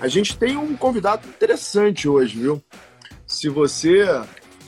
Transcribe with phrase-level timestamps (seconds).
[0.00, 2.64] A gente tem um convidado interessante hoje, viu?
[3.26, 4.06] Se você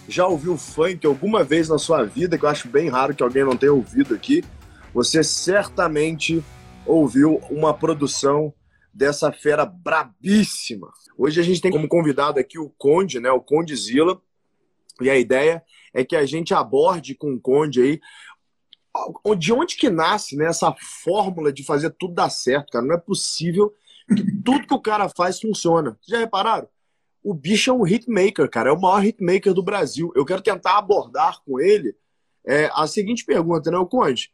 [0.06, 3.42] já ouviu funk alguma vez na sua vida, que eu acho bem raro que alguém
[3.42, 4.44] não tenha ouvido aqui,
[4.92, 6.44] você certamente
[6.84, 8.52] ouviu uma produção
[8.92, 10.92] dessa fera brabíssima.
[11.16, 13.30] Hoje a gente tem como convidado aqui o Conde, né?
[13.30, 14.20] O Conde Zila.
[15.00, 15.62] E a ideia
[15.94, 18.00] é que a gente aborde com o Conde aí
[19.38, 22.84] de onde que nasce né, essa fórmula de fazer tudo dar certo, cara.
[22.84, 23.72] Não é possível
[24.44, 25.98] tudo que o cara faz funciona.
[26.06, 26.68] Já repararam?
[27.22, 28.70] O bicho é um hitmaker, cara.
[28.70, 30.12] É o maior hitmaker do Brasil.
[30.14, 31.94] Eu quero tentar abordar com ele
[32.44, 34.32] é, a seguinte pergunta, né, Conde?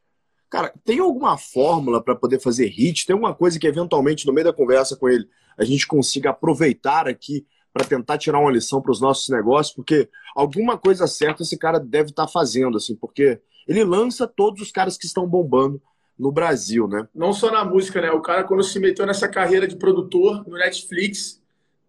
[0.50, 3.06] Cara, tem alguma fórmula para poder fazer hit?
[3.06, 5.28] Tem alguma coisa que eventualmente no meio da conversa com ele
[5.58, 9.74] a gente consiga aproveitar aqui para tentar tirar uma lição para os nossos negócios?
[9.74, 14.62] Porque alguma coisa certa esse cara deve estar tá fazendo, assim, porque ele lança todos
[14.62, 15.82] os caras que estão bombando
[16.18, 17.06] no Brasil, né?
[17.14, 18.10] Não só na música, né?
[18.10, 21.40] O cara, quando se meteu nessa carreira de produtor no Netflix,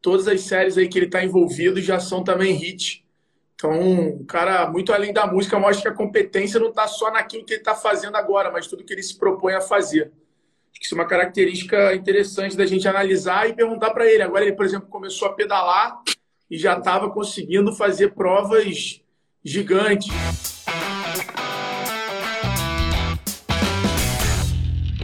[0.02, 3.06] todas as séries aí que ele está envolvido já são também hit.
[3.56, 7.44] Então, o cara, muito além da música, mostra que a competência não está só naquilo
[7.44, 10.14] que ele está fazendo agora, mas tudo que ele se propõe a fazer.
[10.72, 14.24] Acho que isso é uma característica interessante da gente analisar e perguntar para ele.
[14.24, 16.02] Agora, ele, por exemplo, começou a pedalar
[16.50, 19.02] e já estava conseguindo fazer provas
[19.44, 20.10] gigantes.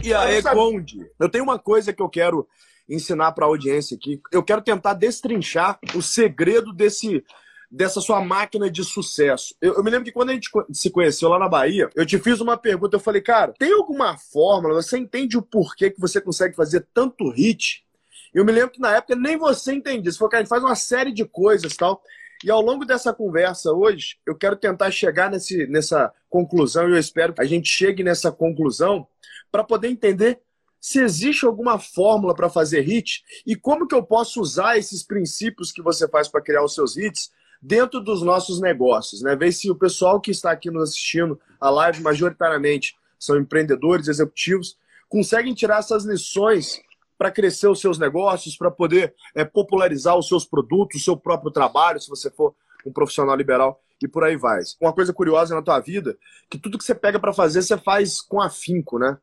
[0.06, 2.46] E aí, Conde, eu tenho uma coisa que eu quero
[2.88, 4.20] ensinar para a audiência aqui.
[4.32, 7.24] Eu quero tentar destrinchar o segredo desse
[7.68, 9.52] dessa sua máquina de sucesso.
[9.60, 12.16] Eu, eu, me lembro que quando a gente se conheceu lá na Bahia, eu te
[12.16, 12.94] fiz uma pergunta.
[12.94, 14.80] Eu falei, cara, tem alguma fórmula?
[14.80, 17.84] Você entende o porquê que você consegue fazer tanto hit?
[18.32, 20.12] Eu me lembro que na época nem você entendia.
[20.12, 22.00] Você falou, cara, a gente faz uma série de coisas tal.
[22.44, 26.98] E ao longo dessa conversa hoje, eu quero tentar chegar nesse, nessa conclusão e eu
[26.98, 29.08] espero que a gente chegue nessa conclusão
[29.56, 30.38] para poder entender
[30.78, 35.72] se existe alguma fórmula para fazer hit e como que eu posso usar esses princípios
[35.72, 37.30] que você faz para criar os seus hits
[37.62, 39.34] dentro dos nossos negócios, né?
[39.34, 44.76] Ver se o pessoal que está aqui nos assistindo a live majoritariamente são empreendedores, executivos,
[45.08, 46.82] conseguem tirar essas lições
[47.16, 51.50] para crescer os seus negócios, para poder é, popularizar os seus produtos, o seu próprio
[51.50, 54.60] trabalho, se você for um profissional liberal e por aí vai.
[54.78, 56.14] Uma coisa curiosa na tua vida,
[56.50, 59.16] que tudo que você pega para fazer, você faz com afinco, né?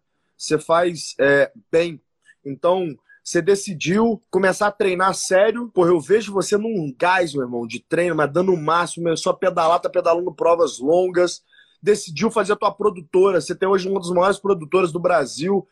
[0.43, 2.01] Você faz é, bem.
[2.45, 5.69] Então, você decidiu começar a treinar sério.
[5.69, 9.33] Porra, eu vejo você num gás, meu irmão, de treino, mas dando o máximo, a
[9.33, 11.41] pedalar, tá pedalando provas longas.
[11.81, 13.39] Decidiu fazer a tua produtora.
[13.39, 15.65] Você tem hoje uma das maiores produtoras do Brasil.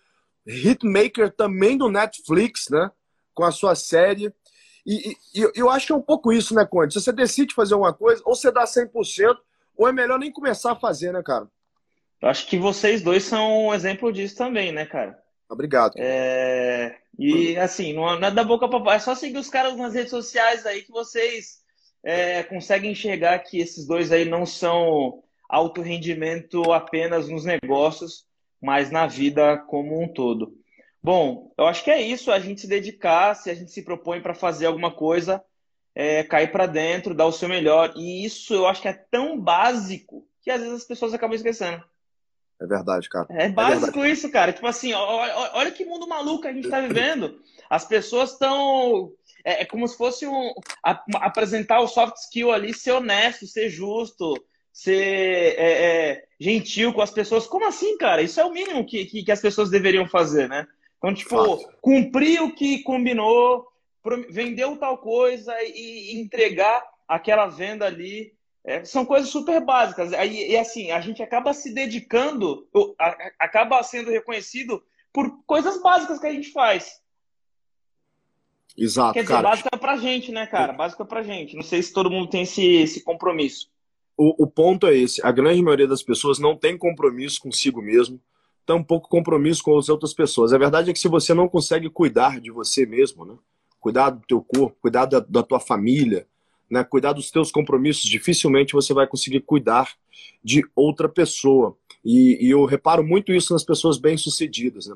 [0.47, 2.89] Hitmaker também do Netflix, né?
[3.33, 4.33] Com a sua série.
[4.85, 6.93] E, e, eu acho que é um pouco isso, né, Conde?
[6.93, 9.37] Se você decide fazer uma coisa, ou você dá 100%,
[9.77, 11.47] ou é melhor nem começar a fazer, né, cara?
[12.21, 15.17] Eu acho que vocês dois são um exemplo disso também, né, cara?
[15.49, 15.93] Obrigado.
[15.97, 16.95] É...
[17.17, 20.65] E assim, não é da boca para é só seguir os caras nas redes sociais
[20.65, 21.61] aí que vocês
[22.03, 28.25] é, consegue enxergar que esses dois aí não são alto rendimento apenas nos negócios,
[28.61, 30.55] mas na vida como um todo.
[31.03, 34.21] Bom, eu acho que é isso, a gente se dedicar, se a gente se propõe
[34.21, 35.43] para fazer alguma coisa,
[35.95, 37.93] é, cair para dentro, dar o seu melhor.
[37.95, 41.83] E isso eu acho que é tão básico que às vezes as pessoas acabam esquecendo.
[42.61, 43.25] É verdade, cara.
[43.31, 44.53] É básico é isso, cara.
[44.53, 47.41] Tipo assim, olha, olha, que mundo maluco a gente está vivendo.
[47.67, 49.11] As pessoas estão.
[49.43, 50.53] É, é, como se fosse um,
[50.85, 54.35] a, apresentar o soft skill ali, ser honesto, ser justo,
[54.71, 57.47] ser é, é, gentil com as pessoas.
[57.47, 58.21] Como assim, cara?
[58.21, 60.67] Isso é o mínimo que, que, que as pessoas deveriam fazer, né?
[60.99, 61.67] Então, tipo, Fácil.
[61.81, 63.67] cumprir o que combinou,
[64.29, 68.33] vendeu tal coisa e entregar aquela venda ali.
[68.63, 70.11] É, são coisas super básicas.
[70.11, 72.67] E, e, assim, a gente acaba se dedicando,
[73.39, 77.01] acaba sendo reconhecido por coisas básicas que a gente faz.
[78.77, 79.13] Exato.
[79.13, 79.49] Quer dizer, cara.
[79.49, 80.73] básica pra gente, né, cara?
[80.73, 81.55] Básica pra gente.
[81.55, 83.69] Não sei se todo mundo tem esse, esse compromisso.
[84.15, 88.21] O, o ponto é esse: a grande maioria das pessoas não tem compromisso consigo mesmo,
[88.65, 90.53] tampouco compromisso com as outras pessoas.
[90.53, 93.35] A verdade é que se você não consegue cuidar de você mesmo, né?
[93.81, 96.27] cuidar do teu corpo, cuidar da, da tua família,
[96.71, 96.83] né?
[96.85, 99.93] cuidar dos teus compromissos, dificilmente você vai conseguir cuidar
[100.41, 101.75] de outra pessoa.
[102.03, 104.87] E, e eu reparo muito isso nas pessoas bem-sucedidas.
[104.87, 104.95] Né?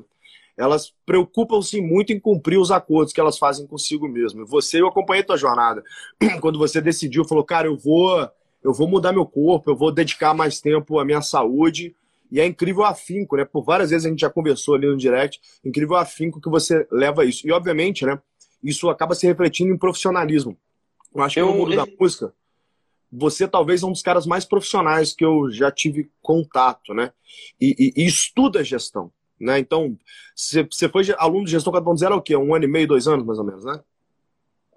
[0.56, 4.46] Elas preocupam-se muito em cumprir os acordos que elas fazem consigo mesmo.
[4.46, 5.84] Você, eu acompanhei tua jornada.
[6.40, 8.28] Quando você decidiu, falou, cara, eu vou,
[8.64, 11.94] eu vou mudar meu corpo, eu vou dedicar mais tempo à minha saúde.
[12.32, 13.44] E é incrível o afinco, né?
[13.44, 16.84] Por várias vezes a gente já conversou ali no direct, incrível o afinco que você
[16.90, 17.46] leva isso.
[17.46, 18.18] E, obviamente, né?
[18.62, 20.56] isso acaba se refletindo em profissionalismo.
[21.16, 22.32] Eu acho que eu, no mundo da música,
[23.10, 27.12] você talvez é um dos caras mais profissionais que eu já tive contato, né?
[27.60, 29.10] E, e, e estuda gestão,
[29.40, 29.58] né?
[29.58, 29.96] Então,
[30.34, 32.36] você foi aluno de gestão 4.0 há o quê?
[32.36, 33.80] Um ano e meio, dois anos, mais ou menos, né?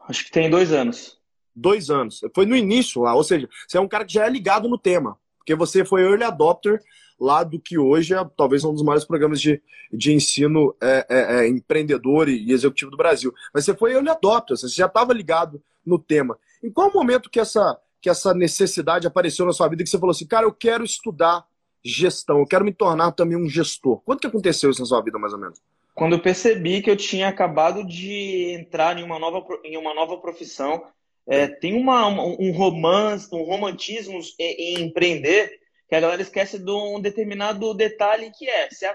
[0.07, 1.19] Acho que tem dois anos.
[1.55, 2.21] Dois anos.
[2.33, 4.77] Foi no início lá, ou seja, você é um cara que já é ligado no
[4.77, 6.81] tema, porque você foi early adopter
[7.19, 11.19] lá do que hoje é talvez um dos maiores programas de, de ensino é, é,
[11.19, 13.33] é, empreendedor e, executivo do Brasil.
[13.53, 16.37] Mas você foi early adopter, você já estava ligado no tema.
[16.63, 20.11] Em qual momento que essa, que essa necessidade apareceu na sua vida que você falou
[20.11, 21.45] assim, cara, eu quero estudar
[21.83, 24.01] gestão, eu quero me tornar também um gestor?
[24.05, 25.61] Quando que aconteceu isso na sua vida, mais ou menos?
[25.95, 30.17] Quando eu percebi que eu tinha acabado de entrar em uma nova, em uma nova
[30.17, 30.83] profissão,
[31.27, 36.71] é, tem uma, um romance, um romantismo em, em empreender que a galera esquece de
[36.71, 38.87] um determinado detalhe que é, você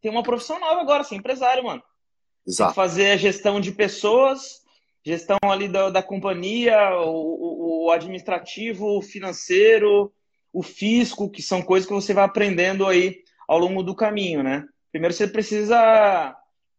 [0.00, 1.82] tem uma profissão nova agora, você é empresário, mano.
[2.46, 2.68] Exato.
[2.68, 4.62] Tem que fazer a gestão de pessoas,
[5.08, 10.12] gestão ali da, da companhia, o, o administrativo, o financeiro,
[10.52, 14.66] o fisco, que são coisas que você vai aprendendo aí ao longo do caminho, né?
[14.92, 16.36] Primeiro você precisa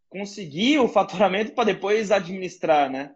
[0.10, 3.12] conseguir o faturamento para depois administrar, né?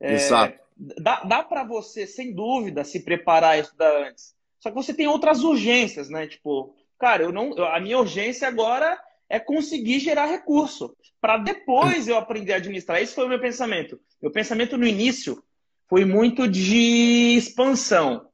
[0.00, 0.58] É, Exato.
[0.76, 4.34] Dá, dá para você, sem dúvida, se preparar e estudar antes.
[4.58, 6.26] Só que você tem outras urgências, né?
[6.26, 8.98] Tipo, cara, eu não, a minha urgência agora
[9.28, 13.00] é conseguir gerar recurso para depois eu aprender a administrar.
[13.00, 14.00] Esse foi o meu pensamento.
[14.22, 15.42] Meu pensamento no início
[15.88, 18.28] foi muito de expansão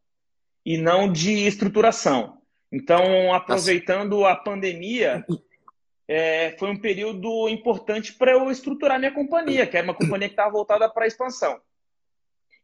[0.65, 2.39] e não de estruturação.
[2.71, 5.25] Então, aproveitando a pandemia,
[6.09, 10.35] é, foi um período importante para eu estruturar minha companhia, que era uma companhia que
[10.35, 11.61] estava voltada para expansão.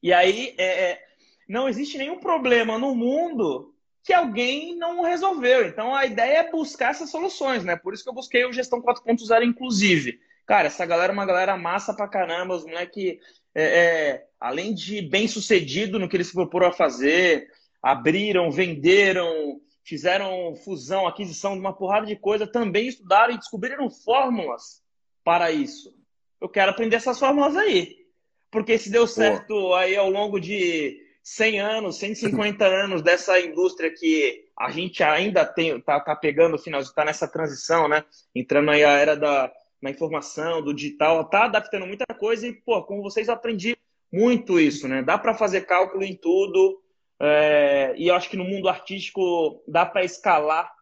[0.02, 1.08] E aí, é, é
[1.48, 3.74] não existe nenhum problema no mundo
[4.08, 5.66] que alguém não resolveu.
[5.66, 7.76] Então a ideia é buscar essas soluções, né?
[7.76, 10.18] Por isso que eu busquei o Gestão 4.0 inclusive.
[10.46, 13.18] Cara, essa galera é uma galera massa pra caramba, os moleques,
[13.54, 17.50] é, é, além de bem sucedido no que eles se proporam a fazer,
[17.82, 24.82] abriram, venderam, fizeram fusão, aquisição de uma porrada de coisa, também estudaram e descobriram fórmulas
[25.22, 25.94] para isso.
[26.40, 28.06] Eu quero aprender essas fórmulas aí.
[28.50, 29.74] Porque se deu certo Pô.
[29.74, 30.98] aí ao longo de
[31.28, 36.80] 100 anos, 150 anos dessa indústria que a gente ainda tem, tá, tá pegando final,
[36.80, 38.02] está nessa transição, né?
[38.34, 43.02] Entrando aí a era da informação, do digital, tá adaptando muita coisa e, pô, com
[43.02, 43.76] vocês aprendi
[44.10, 45.02] muito isso, né?
[45.02, 46.80] Dá para fazer cálculo em tudo
[47.20, 50.72] é, e eu acho que no mundo artístico dá para escalar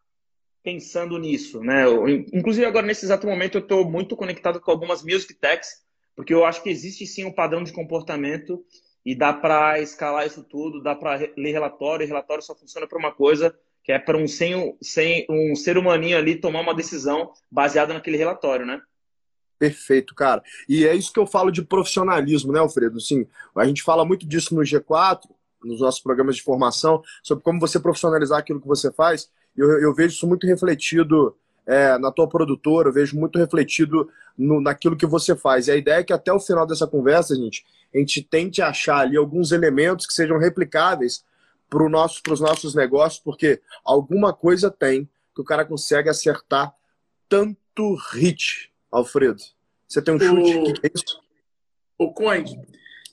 [0.62, 1.86] pensando nisso, né?
[1.86, 5.84] Eu, inclusive agora nesse exato momento eu estou muito conectado com algumas music techs,
[6.14, 8.64] porque eu acho que existe sim um padrão de comportamento
[9.06, 12.98] e dá para escalar isso tudo, dá para ler relatório, e relatório só funciona para
[12.98, 17.30] uma coisa, que é para um, sem, sem, um ser humaninho ali tomar uma decisão
[17.48, 18.82] baseada naquele relatório, né?
[19.60, 20.42] Perfeito, cara.
[20.68, 22.96] E é isso que eu falo de profissionalismo, né, Alfredo?
[22.96, 25.20] Assim, a gente fala muito disso no G4,
[25.62, 29.30] nos nossos programas de formação, sobre como você profissionalizar aquilo que você faz.
[29.56, 34.60] Eu, eu vejo isso muito refletido é, na tua produtora, eu vejo muito refletido no,
[34.60, 35.68] naquilo que você faz.
[35.68, 37.64] E a ideia é que até o final dessa conversa, gente,
[37.96, 41.24] a gente tente achar ali alguns elementos que sejam replicáveis
[41.68, 46.74] para nosso, os nossos negócios, porque alguma coisa tem que o cara consegue acertar
[47.28, 49.42] tanto hit, Alfredo.
[49.88, 50.56] Você tem um chute?
[50.56, 51.20] O, que é isso?
[51.98, 52.58] o Conde,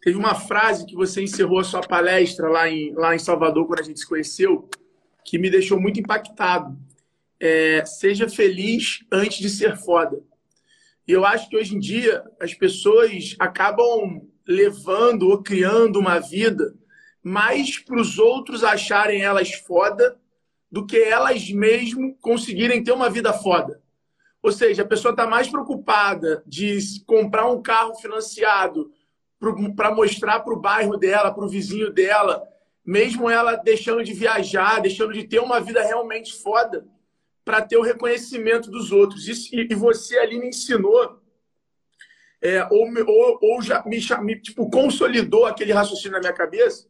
[0.02, 3.80] teve uma frase que você encerrou a sua palestra lá em, lá em Salvador, quando
[3.80, 4.70] a gente se conheceu,
[5.24, 6.78] que me deixou muito impactado.
[7.40, 10.22] É, seja feliz antes de ser foda.
[11.06, 16.74] E eu acho que hoje em dia as pessoas acabam levando ou criando uma vida
[17.24, 20.20] mais para os outros acharem elas foda
[20.70, 23.82] do que elas mesmo conseguirem ter uma vida foda.
[24.42, 28.92] Ou seja, a pessoa está mais preocupada de comprar um carro financiado
[29.76, 32.44] para mostrar para o bairro dela, para o vizinho dela,
[32.86, 36.86] mesmo ela deixando de viajar, deixando de ter uma vida realmente foda,
[37.46, 39.28] para ter o reconhecimento dos outros.
[39.28, 41.20] Isso, e, você ali me ensinou,
[42.44, 46.86] é, ou, ou, ou, já me, me tipo, consolidou aquele raciocínio na minha cabeça,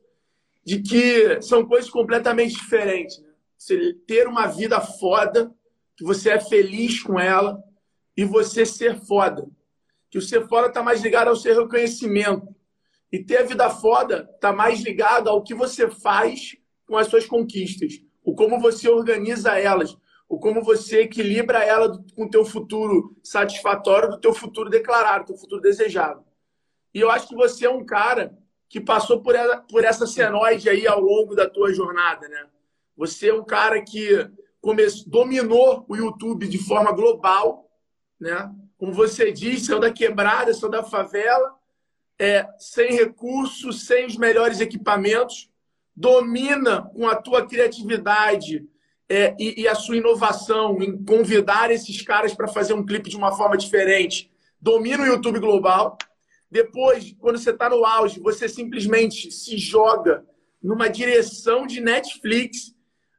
[0.66, 3.20] de que são coisas completamente diferentes.
[3.20, 3.30] Né?
[3.56, 5.54] Você ter uma vida foda,
[5.96, 7.64] que você é feliz com ela,
[8.18, 9.48] e você ser foda.
[10.10, 12.48] Que o ser foda está mais ligado ao seu reconhecimento.
[13.12, 16.58] E ter a vida foda está mais ligado ao que você faz
[16.88, 19.96] com as suas conquistas, o como você organiza elas,
[20.34, 25.28] o como você equilibra ela com o teu futuro satisfatório, do teu futuro declarado, do
[25.28, 26.26] teu futuro desejado.
[26.92, 28.36] E eu acho que você é um cara
[28.68, 32.48] que passou por essa, por essa senoide aí ao longo da tua jornada, né?
[32.98, 34.28] Você é um cara que
[34.60, 37.70] começou, dominou o YouTube de forma global,
[38.20, 38.52] né?
[38.76, 41.54] Como você disse, saiu da quebrada, saiu da favela,
[42.18, 45.48] é, sem recursos, sem os melhores equipamentos,
[45.96, 48.68] domina com a tua criatividade
[49.14, 53.16] é, e, e, a sua inovação em convidar esses caras para fazer um clipe de
[53.16, 56.00] uma forma diferente, domina o YouTube global.
[56.50, 60.26] Depois, quando você está no auge, você simplesmente se joga
[60.62, 62.74] numa direção de Netflix.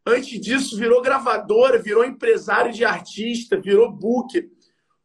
[0.04, 4.50] Antes disso, virou gravadora, virou empresário de artista, virou book.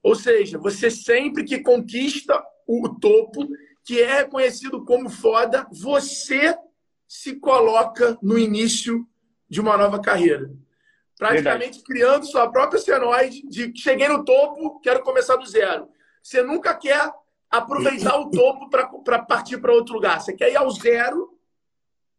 [0.02, 3.48] Ou seja, você sempre que conquista o topo,
[3.86, 6.58] que é reconhecido como foda, você
[7.08, 9.08] se coloca no início
[9.48, 10.50] de uma nova carreira.
[11.20, 11.84] Praticamente Verdade.
[11.84, 15.90] criando sua própria senoide de cheguei no topo, quero começar do zero.
[16.24, 17.12] Você nunca quer
[17.52, 20.22] aproveitar o topo para partir para outro lugar.
[20.22, 21.38] Você quer ir ao zero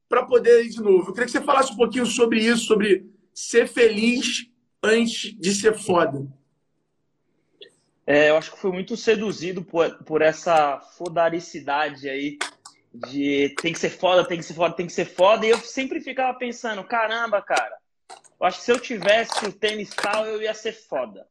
[0.07, 1.09] para poder ir de novo.
[1.09, 4.47] Eu queria que você falasse um pouquinho sobre isso, sobre ser feliz
[4.83, 6.27] antes de ser foda.
[8.07, 12.37] É, eu acho que fui muito seduzido por, por essa fodaricidade aí
[12.93, 15.47] de tem que ser foda, tem que ser foda, tem que ser foda.
[15.47, 17.80] E eu sempre ficava pensando, caramba, cara,
[18.41, 21.29] eu acho que se eu tivesse o tênis tal, eu ia ser foda.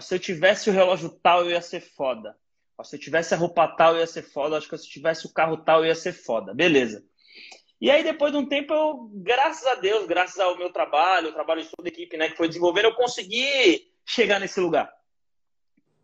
[0.00, 2.36] se eu tivesse o relógio tal, eu ia ser foda.
[2.82, 4.56] se eu tivesse a roupa tal, eu ia ser foda.
[4.56, 6.54] Acho que se eu tivesse o carro tal, eu ia ser foda.
[6.54, 7.04] Beleza.
[7.80, 11.32] E aí, depois de um tempo, eu, graças a Deus, graças ao meu trabalho, o
[11.32, 14.92] trabalho de toda a equipe né, que foi desenvolvendo, eu consegui chegar nesse lugar.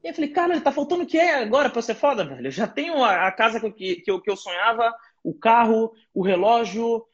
[0.03, 2.47] E eu falei, cara, tá faltando o que agora pra ser foda, velho?
[2.47, 7.05] Eu já tenho a, casa que, que, eu, que eu sonhava, o carro, o relógio.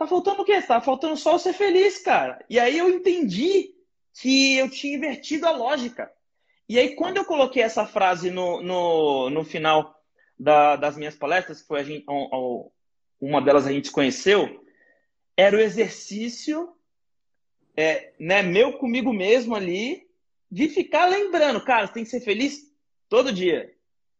[0.00, 0.62] Tá faltando o quê?
[0.62, 2.42] Tá faltando só eu ser feliz, cara.
[2.48, 3.74] E aí eu entendi
[4.14, 6.10] que eu tinha invertido a lógica.
[6.66, 9.94] E aí, quando eu coloquei essa frase no, no, no final
[10.38, 12.06] da, das minhas palestras, que foi a gente,
[13.20, 14.64] uma delas a gente conheceu,
[15.36, 16.74] era o exercício
[17.76, 20.08] é, né, meu comigo mesmo ali,
[20.50, 22.72] de ficar lembrando, cara, você tem que ser feliz
[23.06, 23.70] todo dia.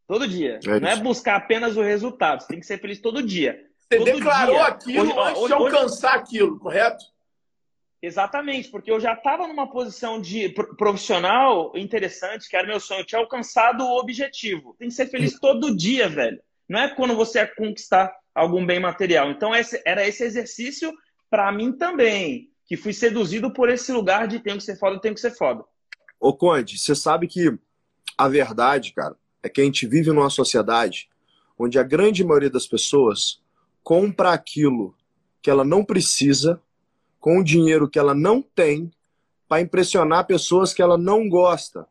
[0.06, 0.60] Todo dia.
[0.62, 3.70] É não é buscar apenas o resultado, você tem que ser feliz todo dia.
[3.90, 4.66] Você declarou dia.
[4.66, 6.23] aquilo hoje, antes de alcançar hoje...
[6.23, 7.04] aquilo, correto?
[8.02, 13.06] Exatamente, porque eu já estava numa posição de profissional interessante, que era meu sonho, eu
[13.06, 14.75] tinha alcançado o objetivo.
[14.78, 16.40] Tem que ser feliz todo dia, velho.
[16.68, 19.30] Não é quando você conquistar algum bem material.
[19.30, 20.92] Então, esse, era esse exercício
[21.28, 25.14] para mim também, que fui seduzido por esse lugar de tenho que ser foda, tenho
[25.14, 25.64] que ser foda.
[26.18, 27.59] Ô, Conde, você sabe que
[28.16, 31.09] a verdade, cara, é que a gente vive numa sociedade
[31.59, 33.42] onde a grande maioria das pessoas
[33.82, 34.94] compra aquilo
[35.42, 36.60] que ela não precisa
[37.18, 38.90] com o dinheiro que ela não tem
[39.49, 41.87] para impressionar pessoas que ela não gosta.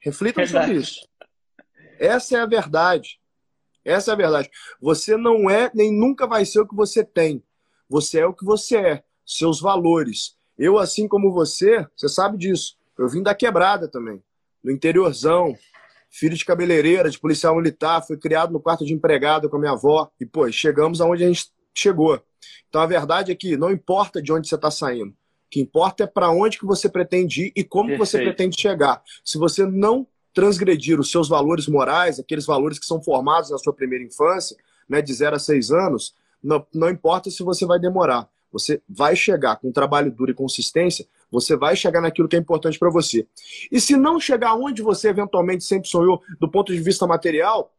[0.00, 0.66] Reflitam verdade.
[0.66, 1.08] sobre isso.
[1.98, 3.20] Essa é a verdade.
[3.84, 4.50] Essa é a verdade.
[4.80, 7.42] Você não é nem nunca vai ser o que você tem.
[7.88, 9.04] Você é o que você é.
[9.24, 10.36] Seus valores.
[10.58, 12.76] Eu, assim como você, você sabe disso.
[12.98, 14.22] Eu vim da quebrada também,
[14.62, 15.56] do interiorzão,
[16.12, 19.72] filho de cabeleireira, de policial militar, fui criado no quarto de empregado com a minha
[19.72, 20.10] avó.
[20.20, 22.22] E, pô, chegamos aonde a gente chegou.
[22.68, 25.10] Então a verdade é que não importa de onde você está saindo.
[25.10, 25.14] O
[25.50, 29.02] que importa é para onde que você pretende ir e como você pretende chegar.
[29.24, 33.72] Se você não transgredir os seus valores morais, aqueles valores que são formados na sua
[33.72, 34.56] primeira infância,
[34.88, 38.28] né, de 0 a 6 anos, não, não importa se você vai demorar.
[38.50, 42.78] Você vai chegar com trabalho duro e consistência, você vai chegar naquilo que é importante
[42.78, 43.26] para você.
[43.70, 47.74] E se não chegar onde você eventualmente sempre sonhou do ponto de vista material,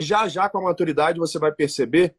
[0.00, 2.14] já já com a maturidade você vai perceber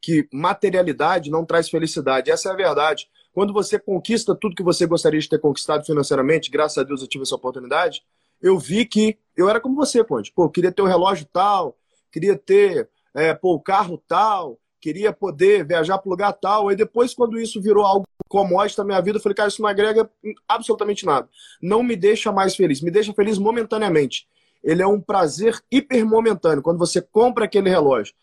[0.00, 2.30] que materialidade não traz felicidade.
[2.30, 3.08] Essa é a verdade.
[3.32, 7.08] Quando você conquista tudo que você gostaria de ter conquistado financeiramente, graças a Deus eu
[7.08, 8.02] tive essa oportunidade,
[8.40, 10.32] eu vi que eu era como você, Conde.
[10.32, 11.76] Pô, queria ter o um relógio tal,
[12.10, 16.68] queria ter é, pô, o carro tal, queria poder viajar para lugar tal.
[16.68, 19.68] Aí depois, quando isso virou algo commodity na minha vida, eu falei, cara, isso não
[19.68, 20.10] agrega
[20.48, 21.28] absolutamente nada.
[21.62, 24.26] Não me deixa mais feliz, me deixa feliz momentaneamente.
[24.62, 26.62] Ele é um prazer hiper momentâneo.
[26.62, 28.14] Quando você compra aquele relógio,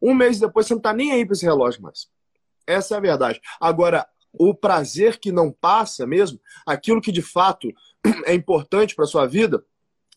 [0.00, 2.08] um mês depois você não está nem aí para esse relógio mais.
[2.66, 3.40] Essa é a verdade.
[3.60, 7.68] Agora, o prazer que não passa mesmo, aquilo que de fato
[8.24, 9.62] é importante para sua vida,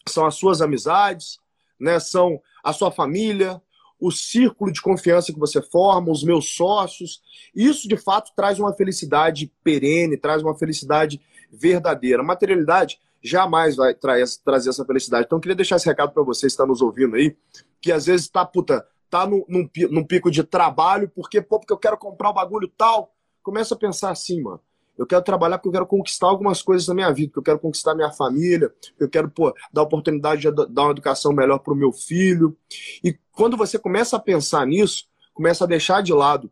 [0.08, 1.40] são as suas amizades,
[1.80, 2.00] né?
[2.00, 3.62] São a sua família,
[4.00, 7.22] o círculo de confiança que você forma, os meus sócios.
[7.54, 12.22] Isso de fato traz uma felicidade perene, traz uma felicidade verdadeira.
[12.22, 15.26] A materialidade jamais vai trazer essa felicidade.
[15.26, 17.36] Então, queria deixar esse recado para você que está nos ouvindo aí,
[17.82, 21.74] que às vezes está, puta, tá num, num, num, pico de trabalho, porque, pô, porque
[21.74, 23.14] eu quero comprar o um bagulho tal.
[23.44, 24.62] Começa a pensar assim, mano.
[25.00, 27.60] Eu quero trabalhar porque eu quero conquistar algumas coisas na minha vida, porque eu quero
[27.60, 31.78] conquistar minha família, eu quero pô, dar oportunidade de dar uma educação melhor para o
[31.78, 32.56] meu filho.
[33.02, 36.52] E quando você começa a pensar nisso, começa a deixar de lado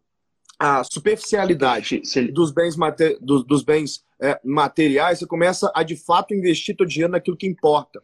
[0.57, 2.01] a superficialidade
[2.33, 3.17] dos bens, mater...
[3.21, 7.45] dos, dos bens é, materiais, você começa a de fato investir seu dinheiro naquilo que
[7.45, 8.01] importa.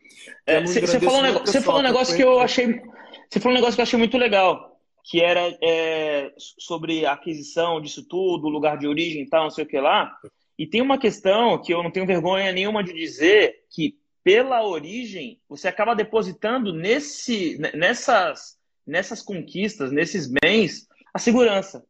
[0.66, 2.82] Você é, falou, um negócio, você falou um negócio que eu achei.
[3.30, 4.73] Você falou um negócio que eu achei muito legal,
[5.04, 9.66] que era é, sobre a aquisição disso tudo, lugar de origem e tal, não sei
[9.66, 10.16] o que lá.
[10.58, 15.42] E tem uma questão que eu não tenho vergonha nenhuma de dizer que pela origem
[15.50, 21.86] você acaba depositando nesse, nessas nessas conquistas, nesses bens, a segurança.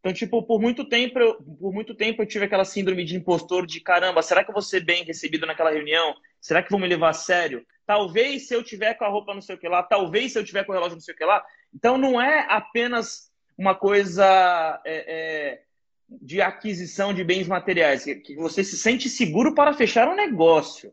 [0.00, 3.66] Então, tipo, por muito tempo, eu, por muito tempo eu tive aquela síndrome de impostor
[3.66, 6.14] de caramba, será que eu vou ser bem recebido naquela reunião?
[6.40, 7.66] Será que vão me levar a sério?
[7.86, 10.44] Talvez se eu tiver com a roupa não sei o que lá, talvez se eu
[10.44, 11.44] tiver com o relógio não sei o que lá.
[11.74, 15.62] Então não é apenas uma coisa é, é,
[16.08, 20.92] de aquisição de bens materiais, que você se sente seguro para fechar um negócio.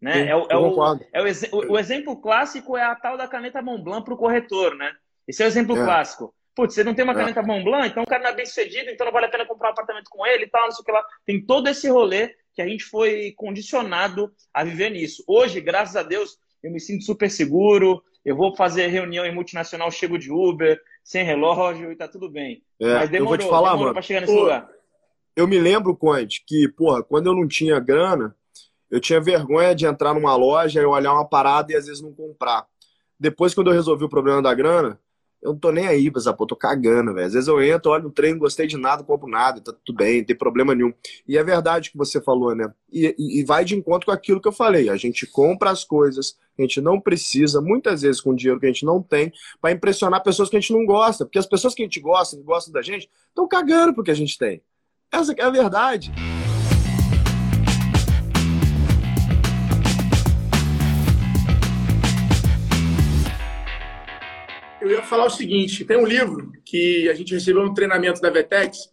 [0.00, 0.12] Né?
[0.12, 1.20] Sim, é, o, é, o, é
[1.52, 4.92] o, o, exemplo clássico é a tal da caneta Montblanc para o corretor, né?
[5.26, 5.84] Esse é o exemplo é.
[5.84, 6.34] clássico.
[6.54, 7.16] Putz, você não tem uma é.
[7.16, 9.68] caneta Montblanc, então o cara não é bem sucedido, então não vale a pena comprar
[9.68, 11.04] um apartamento com ele e tal, não sei o que lá.
[11.26, 15.24] Tem todo esse rolê que a gente foi condicionado a viver nisso.
[15.26, 19.90] Hoje, graças a Deus, eu me sinto super seguro, eu vou fazer reunião em multinacional,
[19.90, 22.62] chego de Uber, sem relógio e tá tudo bem.
[22.80, 24.68] É, Mas demorou, eu vou te falar, mano, pra chegar nesse pô, lugar.
[25.36, 28.34] Eu me lembro, Conte, que, porra, quando eu não tinha grana,
[28.90, 32.14] eu tinha vergonha de entrar numa loja e olhar uma parada e às vezes não
[32.14, 32.66] comprar.
[33.18, 34.98] Depois, quando eu resolvi o problema da grana,
[35.44, 37.26] eu não tô nem aí, mas pô, tô cagando, velho.
[37.26, 39.96] Às vezes eu entro, olho no trem, não gostei de nada, compro nada, tá tudo
[39.96, 40.92] bem, não tem problema nenhum.
[41.28, 42.72] E é verdade que você falou, né?
[42.90, 44.88] E, e, e vai de encontro com aquilo que eu falei.
[44.88, 48.70] A gente compra as coisas, a gente não precisa, muitas vezes com dinheiro que a
[48.70, 49.30] gente não tem,
[49.60, 51.26] para impressionar pessoas que a gente não gosta.
[51.26, 54.16] Porque as pessoas que a gente gosta, que gostam da gente, estão cagando porque a
[54.16, 54.62] gente tem.
[55.12, 56.10] Essa é a verdade.
[64.84, 68.30] Eu ia falar o seguinte: tem um livro que a gente recebeu no treinamento da
[68.30, 68.90] Vetex,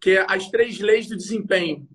[0.00, 1.86] que é As Três Leis do Desempenho.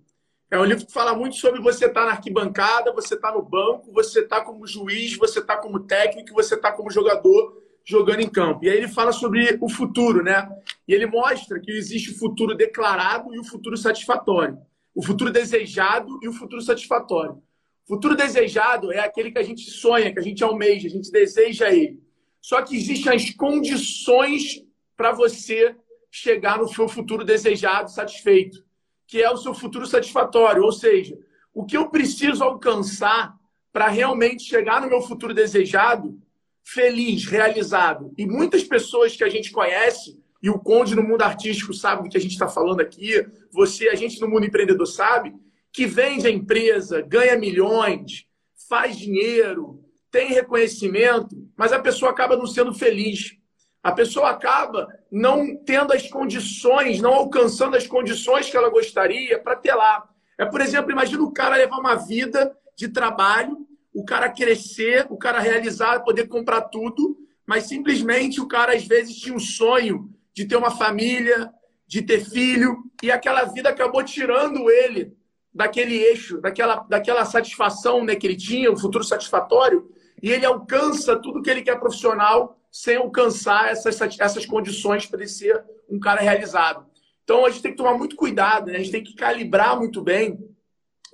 [0.50, 3.36] É um livro que fala muito sobre você estar tá na arquibancada, você estar tá
[3.36, 7.60] no banco, você estar tá como juiz, você estar como técnico, você estar como jogador
[7.84, 8.64] jogando em campo.
[8.64, 10.48] E aí ele fala sobre o futuro, né?
[10.86, 14.58] E ele mostra que existe o futuro declarado e o futuro satisfatório.
[14.94, 17.42] O futuro desejado e o futuro satisfatório.
[17.84, 21.10] O futuro desejado é aquele que a gente sonha, que a gente almeja, a gente
[21.10, 22.00] deseja ele.
[22.40, 24.64] Só que existem as condições
[24.96, 25.76] para você
[26.10, 28.64] chegar no seu futuro desejado, satisfeito,
[29.06, 30.62] que é o seu futuro satisfatório.
[30.62, 31.18] Ou seja,
[31.52, 33.38] o que eu preciso alcançar
[33.72, 36.20] para realmente chegar no meu futuro desejado,
[36.62, 38.12] feliz, realizado.
[38.16, 42.08] E muitas pessoas que a gente conhece, e o Conde no mundo artístico sabe do
[42.08, 45.34] que a gente está falando aqui, você, a gente no mundo empreendedor sabe,
[45.72, 48.24] que vende a empresa, ganha milhões,
[48.68, 53.36] faz dinheiro, tem reconhecimento, mas a pessoa acaba não sendo feliz.
[53.82, 59.56] A pessoa acaba não tendo as condições, não alcançando as condições que ela gostaria para
[59.56, 60.08] ter lá.
[60.38, 65.16] É, por exemplo, imagina o cara levar uma vida de trabalho, o cara crescer, o
[65.16, 70.44] cara realizar, poder comprar tudo, mas simplesmente o cara às vezes tinha um sonho de
[70.46, 71.50] ter uma família,
[71.86, 75.12] de ter filho, e aquela vida acabou tirando ele
[75.52, 79.90] daquele eixo, daquela, daquela satisfação né, que ele tinha, o futuro satisfatório,
[80.22, 85.28] e ele alcança tudo que ele quer profissional sem alcançar essas, essas condições para ele
[85.28, 86.86] ser um cara realizado.
[87.24, 88.76] Então a gente tem que tomar muito cuidado, né?
[88.76, 90.38] a gente tem que calibrar muito bem.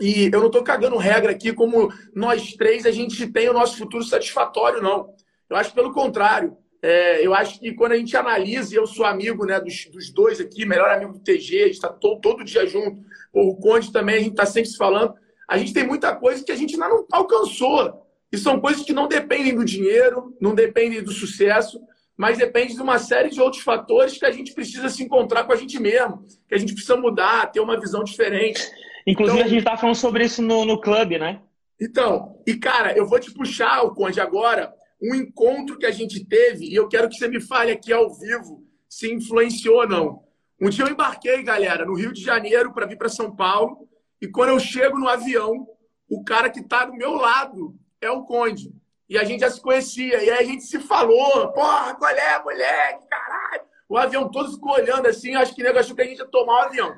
[0.01, 3.79] E eu não estou cagando regra aqui, como nós três a gente tem o nosso
[3.79, 5.15] futuro satisfatório, não.
[5.49, 6.57] Eu acho pelo contrário.
[6.83, 10.41] É, eu acho que quando a gente analisa, eu sou amigo né, dos, dos dois
[10.41, 13.03] aqui, melhor amigo do TG, a gente está todo, todo dia junto.
[13.33, 15.15] O Conde também, a gente está sempre se falando.
[15.49, 18.06] A gente tem muita coisa que a gente ainda não alcançou.
[18.33, 21.81] E são coisas que não dependem do dinheiro, não dependem do sucesso,
[22.17, 25.53] mas dependem de uma série de outros fatores que a gente precisa se encontrar com
[25.53, 28.61] a gente mesmo, que a gente precisa mudar, ter uma visão diferente.
[29.07, 31.41] Inclusive, então, a gente está falando sobre isso no, no clube, né?
[31.81, 36.25] Então, e cara, eu vou te puxar, o Conde, agora um encontro que a gente
[36.25, 40.23] teve, e eu quero que você me fale aqui ao vivo se influenciou ou não.
[40.61, 43.87] Um dia eu embarquei, galera, no Rio de Janeiro para vir para São Paulo,
[44.21, 45.67] e quando eu chego no avião,
[46.09, 48.73] o cara que está do meu lado é o Conde.
[49.09, 52.43] E a gente já se conhecia, e aí a gente se falou, porra, qual é,
[52.43, 53.63] moleque, caralho.
[53.89, 56.55] O avião todo ficou olhando assim, acho que nego achou que a gente ia tomar
[56.55, 56.97] o avião.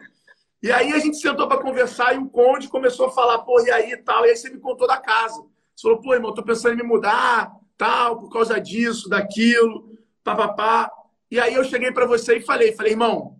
[0.63, 3.71] E aí a gente sentou para conversar e o Conde começou a falar, porra, e
[3.71, 4.25] aí tal.
[4.25, 5.41] E aí você me contou da casa.
[5.77, 10.91] Você falou, pô, irmão, tô pensando em me mudar, tal, por causa disso, daquilo, papapá.
[11.31, 13.39] E aí eu cheguei para você e falei, falei, irmão,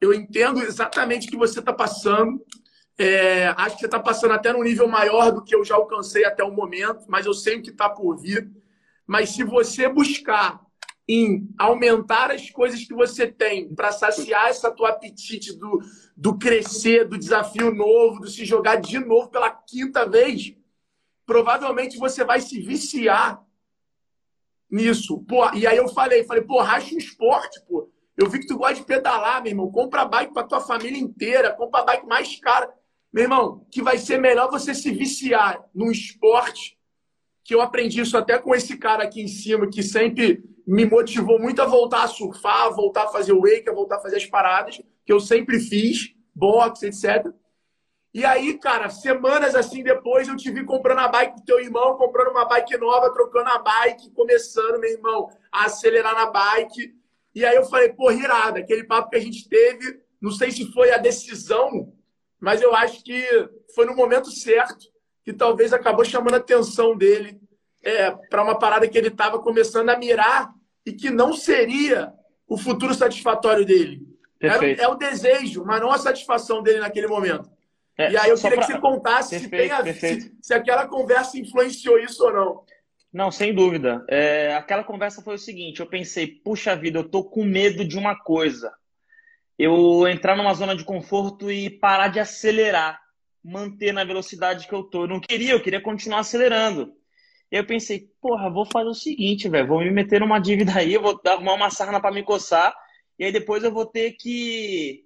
[0.00, 2.40] eu entendo exatamente o que você está passando.
[3.02, 6.22] É, acho que você está passando até num nível maior do que eu já alcancei
[6.26, 8.50] até o momento, mas eu sei o que está por vir.
[9.06, 10.60] Mas se você buscar
[11.08, 15.80] em aumentar as coisas que você tem para saciar essa tua apetite do,
[16.14, 20.54] do crescer, do desafio novo, do se jogar de novo pela quinta vez,
[21.24, 23.42] provavelmente você vai se viciar
[24.70, 25.24] nisso.
[25.26, 27.90] Pô, e aí eu falei, falei, pô, racha um esporte, pô.
[28.14, 29.72] Eu vi que tu gosta de pedalar, meu irmão.
[29.72, 32.70] Compra bike para tua família inteira, compra bike mais cara.
[33.12, 36.78] Meu irmão, que vai ser melhor você se viciar num esporte,
[37.42, 41.40] que eu aprendi isso até com esse cara aqui em cima, que sempre me motivou
[41.40, 44.26] muito a voltar a surfar, a voltar a fazer wake, a voltar a fazer as
[44.26, 47.32] paradas, que eu sempre fiz, boxe, etc.
[48.14, 51.96] E aí, cara, semanas assim depois eu te vi comprando a bike do teu irmão,
[51.96, 56.94] comprando uma bike nova, trocando a bike, começando, meu irmão, a acelerar na bike.
[57.34, 60.72] E aí eu falei, pô, irada, aquele papo que a gente teve, não sei se
[60.72, 61.92] foi a decisão,
[62.40, 63.22] mas eu acho que
[63.74, 64.86] foi no momento certo
[65.24, 67.38] que talvez acabou chamando a atenção dele
[67.82, 70.50] é, para uma parada que ele estava começando a mirar
[70.84, 72.12] e que não seria
[72.48, 74.00] o futuro satisfatório dele.
[74.40, 77.50] É, é o desejo, mas não a satisfação dele naquele momento.
[77.96, 78.66] É, e aí eu queria pra...
[78.66, 82.64] que você contasse perfeito, se, tem a, se, se, aquela conversa influenciou isso ou não.
[83.12, 84.04] Não, sem dúvida.
[84.08, 87.98] É, aquela conversa foi o seguinte: eu pensei, puxa vida, eu tô com medo de
[87.98, 88.72] uma coisa.
[89.62, 92.98] Eu entrar numa zona de conforto e parar de acelerar,
[93.44, 95.02] manter na velocidade que eu tô.
[95.02, 96.94] Eu não queria, eu queria continuar acelerando.
[97.50, 101.20] Eu pensei, porra, vou fazer o seguinte, velho, vou me meter numa dívida aí, vou
[101.26, 102.74] arrumar uma sarna para me coçar,
[103.18, 105.04] e aí depois eu vou ter que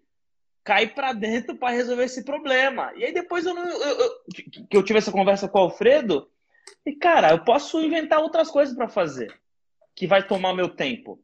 [0.62, 2.92] cair para dentro para resolver esse problema.
[2.94, 4.10] E aí depois eu, não, eu, eu,
[4.70, 6.30] que eu tive essa conversa com o Alfredo,
[6.86, 9.34] e cara, eu posso inventar outras coisas para fazer
[9.96, 11.23] que vai tomar meu tempo,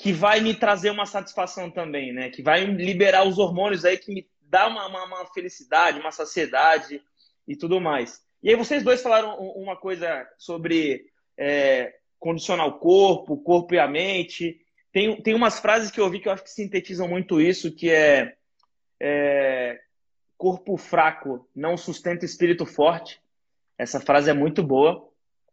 [0.00, 2.30] que vai me trazer uma satisfação também, né?
[2.30, 7.02] Que vai liberar os hormônios aí que me dá uma, uma, uma felicidade, uma saciedade
[7.46, 8.22] e tudo mais.
[8.42, 11.04] E aí vocês dois falaram uma coisa sobre
[11.36, 14.58] é, condicionar o corpo, o corpo e a mente.
[14.90, 17.90] Tem, tem umas frases que eu ouvi que eu acho que sintetizam muito isso, que
[17.90, 18.34] é
[18.98, 19.80] é,
[20.38, 23.20] corpo fraco não sustenta espírito forte.
[23.76, 25.06] Essa frase é muito boa.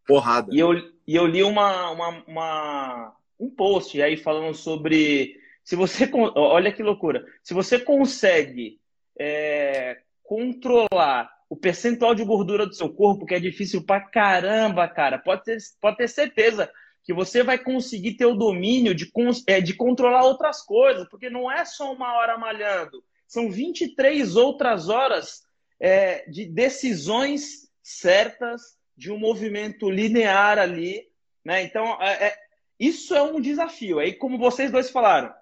[0.06, 0.48] Porrada.
[0.50, 0.72] E eu,
[1.06, 5.36] e eu li uma, uma, uma, um post aí falando sobre.
[5.64, 6.10] Se você.
[6.12, 7.24] Olha que loucura.
[7.42, 8.80] Se você consegue
[9.18, 15.18] é, controlar o percentual de gordura do seu corpo, que é difícil pra caramba, cara,
[15.18, 16.70] pode ter, pode ter certeza
[17.02, 19.10] que você vai conseguir ter o domínio de,
[19.46, 24.90] é, de controlar outras coisas, porque não é só uma hora malhando, são 23 outras
[24.90, 25.42] horas
[25.80, 31.06] é, de decisões certas, de um movimento linear ali.
[31.44, 31.62] Né?
[31.62, 32.36] Então, é, é,
[32.78, 33.98] isso é um desafio.
[33.98, 35.32] Aí, como vocês dois falaram,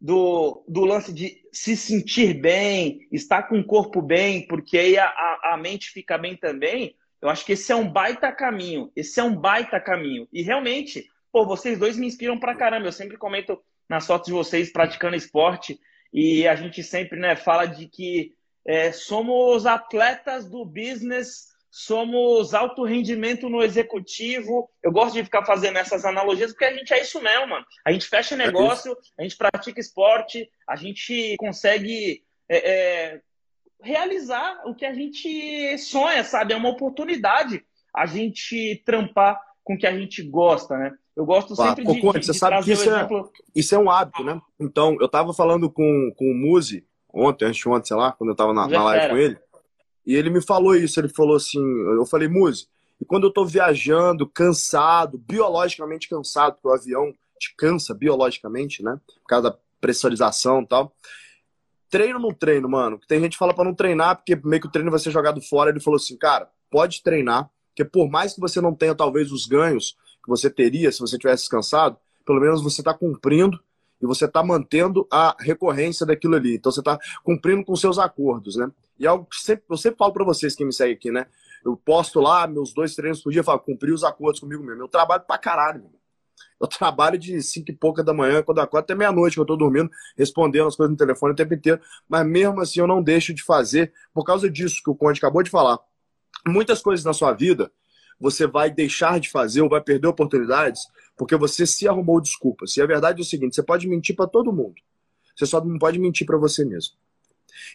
[0.00, 5.06] do, do lance de se sentir bem, estar com o corpo bem, porque aí a,
[5.06, 6.94] a, a mente fica bem também.
[7.22, 8.92] Eu acho que esse é um baita caminho.
[8.94, 10.28] Esse é um baita caminho.
[10.30, 12.86] E realmente, pô, vocês dois me inspiram pra caramba.
[12.86, 15.80] Eu sempre comento nas fotos de vocês praticando esporte.
[16.12, 18.34] E a gente sempre né, fala de que
[18.66, 24.70] é, somos atletas do business, somos alto rendimento no executivo.
[24.80, 27.66] Eu gosto de ficar fazendo essas analogias porque a gente é isso mesmo, mano.
[27.84, 33.20] A gente fecha é negócio, a gente pratica esporte, a gente consegue é, é,
[33.82, 36.52] realizar o que a gente sonha, sabe?
[36.52, 40.92] É uma oportunidade a gente trampar com o que a gente gosta, né?
[41.16, 43.08] Eu gosto sempre ah, de, Conte, de, você sabe que isso, é,
[43.52, 44.40] isso é um hábito, né?
[44.60, 48.30] Então, eu tava falando com, com o Muzi ontem, antes de ontem, sei lá, quando
[48.30, 49.38] eu tava na, na live com ele,
[50.06, 52.68] e ele me falou isso, ele falou assim, eu falei, Muzi,
[53.00, 58.98] e quando eu tô viajando, cansado, biologicamente cansado, porque o avião te cansa biologicamente, né?
[59.06, 60.96] Por causa da pressurização e tal.
[61.90, 63.00] Treino não treino, mano.
[63.06, 65.40] Tem gente que fala para não treinar, porque meio que o treino vai ser jogado
[65.40, 65.70] fora.
[65.70, 69.46] Ele falou assim, cara, pode treinar, porque por mais que você não tenha talvez os
[69.46, 73.60] ganhos que você teria se você tivesse descansado, pelo menos você está cumprindo
[74.04, 76.56] e você está mantendo a recorrência daquilo ali.
[76.56, 78.70] Então você está cumprindo com seus acordos, né?
[78.98, 81.26] E é algo que sempre, eu sempre falo para vocês que me seguem aqui, né?
[81.64, 84.82] Eu posto lá meus dois treinos por dia, falo, cumpri os acordos comigo mesmo.
[84.82, 85.94] Eu trabalho pra caralho, meu.
[86.60, 89.56] Eu trabalho de cinco e pouca da manhã, quando acordo, até meia-noite que eu tô
[89.56, 91.80] dormindo, respondendo as coisas no telefone o tempo inteiro.
[92.06, 95.42] Mas mesmo assim eu não deixo de fazer, por causa disso que o Conde acabou
[95.42, 95.78] de falar.
[96.46, 97.72] Muitas coisas na sua vida
[98.20, 100.82] você vai deixar de fazer ou vai perder oportunidades
[101.16, 102.76] porque você se arrumou desculpas.
[102.76, 104.74] E a verdade é o seguinte: você pode mentir para todo mundo,
[105.34, 106.94] você só não pode mentir para você mesmo.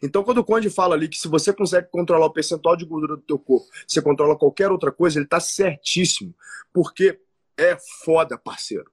[0.03, 3.15] Então, quando o Conde fala ali que se você consegue controlar o percentual de gordura
[3.15, 6.33] do teu corpo, você controla qualquer outra coisa, ele está certíssimo.
[6.73, 7.19] Porque
[7.57, 8.91] é foda, parceiro.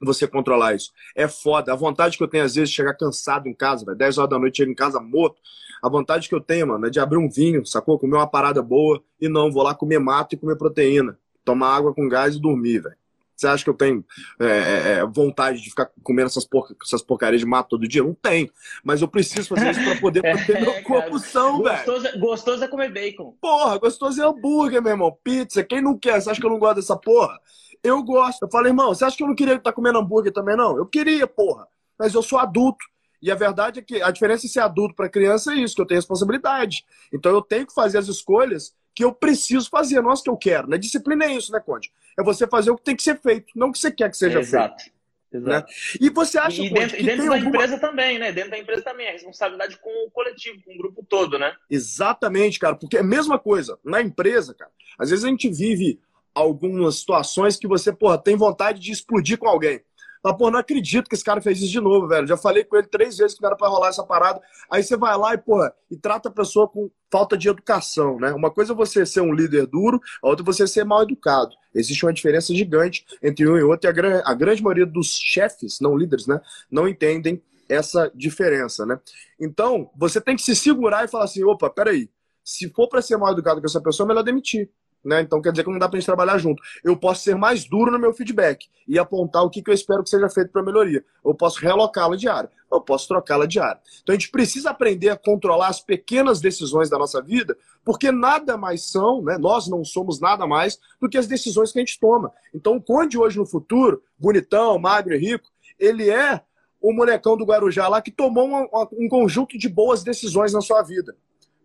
[0.00, 0.92] Você controlar isso.
[1.14, 1.72] É foda.
[1.72, 3.98] A vontade que eu tenho, às vezes, de chegar cansado em casa, velho.
[3.98, 5.40] 10 horas da noite, chego em casa morto.
[5.82, 7.98] A vontade que eu tenho, mano, é de abrir um vinho, sacou?
[7.98, 11.18] Comer uma parada boa e não, vou lá comer mato e comer proteína.
[11.44, 12.96] Tomar água com gás e dormir, velho.
[13.38, 14.04] Você acha que eu tenho
[14.40, 18.02] é, é, é, vontade de ficar comendo essas, porca, essas porcarias de mato todo dia?
[18.02, 18.50] Não tenho.
[18.82, 22.18] Mas eu preciso fazer isso para poder manter é, meu corpo são, velho.
[22.18, 23.36] Gostoso é comer bacon.
[23.40, 25.16] Porra, gostoso é hambúrguer, meu irmão.
[25.22, 25.62] Pizza.
[25.62, 26.20] Quem não quer?
[26.20, 27.38] Você acha que eu não gosto dessa porra?
[27.80, 28.42] Eu gosto.
[28.42, 30.76] Eu falei, irmão, você acha que eu não queria estar comendo hambúrguer também, não?
[30.76, 31.68] Eu queria, porra.
[31.96, 32.84] Mas eu sou adulto.
[33.22, 35.80] E a verdade é que a diferença de ser adulto para criança é isso, que
[35.80, 36.84] eu tenho responsabilidade.
[37.12, 40.36] Então eu tenho que fazer as escolhas que eu preciso fazer, não as que eu
[40.36, 40.68] quero.
[40.68, 40.76] Né?
[40.76, 41.92] Disciplina é isso, né, Conde?
[42.18, 44.16] É você fazer o que tem que ser feito, não o que você quer que
[44.16, 44.82] seja Exato.
[44.82, 44.98] feito.
[45.32, 45.66] Exato.
[45.68, 45.74] Né?
[46.00, 47.48] E você acha e, dentro, que e dentro da alguma...
[47.50, 48.32] empresa também, né?
[48.32, 51.54] Dentro da empresa também, a responsabilidade com o coletivo, com o grupo todo, né?
[51.70, 53.78] Exatamente, cara, porque é a mesma coisa.
[53.84, 56.00] Na empresa, cara, às vezes a gente vive
[56.34, 59.80] algumas situações que você, porra, tem vontade de explodir com alguém.
[60.22, 62.26] Mas, pô, não acredito que esse cara fez isso de novo, velho.
[62.26, 64.40] Já falei com ele três vezes que não era pra rolar essa parada.
[64.70, 68.32] Aí você vai lá e, porra, e trata a pessoa com falta de educação, né?
[68.32, 71.54] Uma coisa é você ser um líder duro, a outra é você ser mal educado.
[71.74, 75.18] Existe uma diferença gigante entre um e outro, e a, gran a grande maioria dos
[75.18, 78.98] chefes, não líderes, né, não entendem essa diferença, né?
[79.38, 82.08] Então, você tem que se segurar e falar assim: opa, peraí,
[82.42, 84.70] se for para ser mal educado com essa pessoa, é melhor demitir.
[85.04, 85.20] Né?
[85.20, 86.62] Então quer dizer que não dá para a gente trabalhar junto.
[86.82, 90.02] Eu posso ser mais duro no meu feedback e apontar o que, que eu espero
[90.02, 91.04] que seja feito para melhoria.
[91.24, 93.80] Eu posso relocá-la de área, eu posso trocá-la de área.
[94.02, 98.56] Então a gente precisa aprender a controlar as pequenas decisões da nossa vida, porque nada
[98.56, 99.38] mais são, né?
[99.38, 102.32] nós não somos nada mais do que as decisões que a gente toma.
[102.52, 106.42] Então o Conde hoje no futuro, bonitão, magro e rico, ele é
[106.80, 108.48] o molecão do Guarujá lá que tomou
[108.92, 111.16] um conjunto de boas decisões na sua vida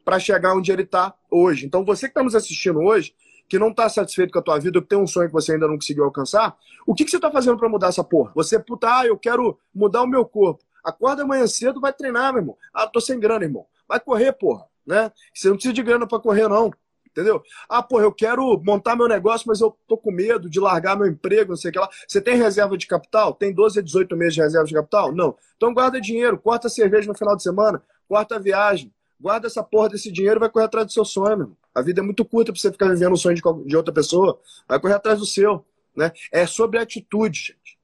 [0.03, 1.65] para chegar onde ele está hoje.
[1.65, 3.13] Então, você que está nos assistindo hoje,
[3.47, 5.67] que não está satisfeito com a tua vida, que tem um sonho que você ainda
[5.67, 8.31] não conseguiu alcançar, o que, que você está fazendo para mudar essa porra?
[8.35, 10.63] Você, puta, ah, eu quero mudar o meu corpo.
[10.83, 12.57] Acorda amanhã cedo, vai treinar, meu irmão.
[12.73, 13.65] Ah, tô sem grana, irmão.
[13.87, 15.11] Vai correr, porra, né?
[15.33, 16.71] Você não precisa de grana para correr, não.
[17.13, 17.43] Entendeu?
[17.69, 21.05] Ah, porra, eu quero montar meu negócio, mas eu tô com medo de largar meu
[21.05, 21.87] emprego, não sei o que lá.
[22.07, 23.35] Você tem reserva de capital?
[23.35, 25.11] Tem 12 a 18 meses de reserva de capital?
[25.13, 25.37] Não.
[25.55, 28.91] Então guarda dinheiro, corta cerveja no final de semana, corta a viagem,
[29.23, 31.57] Guarda essa porra desse dinheiro e vai correr atrás do seu sonho, meu.
[31.73, 34.37] A vida é muito curta para você ficar vivendo o sonho de, de outra pessoa.
[34.67, 35.65] Vai correr atrás do seu.
[35.95, 36.11] Né?
[36.29, 37.79] É sobre atitude, gente.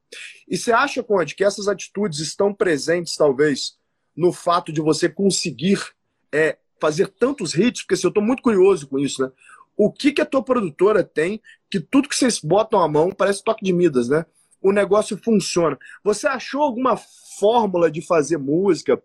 [0.49, 3.78] E você acha, Conde, que essas atitudes estão presentes, talvez,
[4.13, 5.82] no fato de você conseguir
[6.30, 7.84] é, fazer tantos hits?
[7.84, 9.32] Porque assim, eu estou muito curioso com isso, né?
[9.78, 13.41] O que, que a tua produtora tem que tudo que vocês botam a mão parece
[13.41, 14.25] toque de Midas, né?
[14.62, 15.80] O negócio funciona.
[16.04, 19.02] Você achou alguma fórmula de fazer música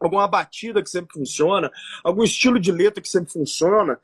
[0.00, 1.70] alguma batida que sempre funciona,
[2.02, 3.98] algum estilo de letra que sempre funciona.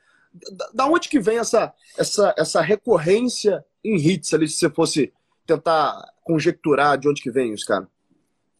[0.72, 5.12] Da, onde que vem essa, essa, essa recorrência em hits ali, se você fosse
[5.44, 7.88] tentar conjecturar de onde que vem isso, cara?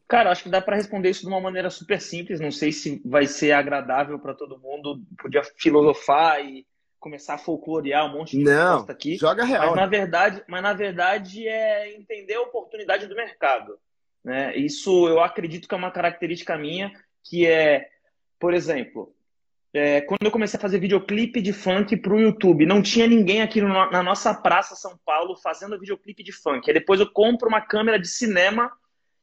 [0.08, 2.40] Cara, acho que dá para responder isso de uma maneira super simples.
[2.40, 5.00] Não sei se vai ser agradável para todo mundo.
[5.16, 6.66] Podia filosofar e
[6.98, 9.16] começar a folclorear um monte de Não, aqui.
[9.16, 9.68] Joga real.
[9.68, 13.78] Mas na verdade, mas na verdade é entender a oportunidade do mercado.
[14.24, 14.56] Né?
[14.56, 16.92] Isso eu acredito que é uma característica minha
[17.24, 17.88] que é,
[18.38, 19.14] por exemplo,
[19.72, 23.40] é, quando eu comecei a fazer videoclipe de funk para o YouTube, não tinha ninguém
[23.40, 26.68] aqui no, na nossa praça São Paulo fazendo videoclipe de funk.
[26.68, 28.70] Aí depois eu compro uma câmera de cinema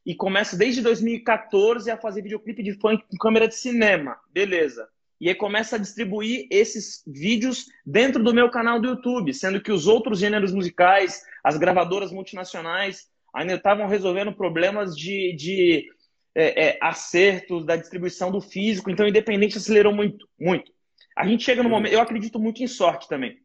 [0.06, 4.16] e começo desde 2014 a fazer videoclipe de funk com câmera de cinema.
[4.32, 4.88] Beleza.
[5.20, 9.72] e aí começa a distribuir esses vídeos dentro do meu canal do YouTube, sendo que
[9.72, 15.90] os outros gêneros musicais, as gravadoras multinacionais, ainda estavam resolvendo problemas de, de
[16.38, 20.72] é, é, acertos da distribuição do físico, então o Independente acelerou muito, muito.
[21.16, 23.40] A gente chega no momento, eu acredito muito em sorte também.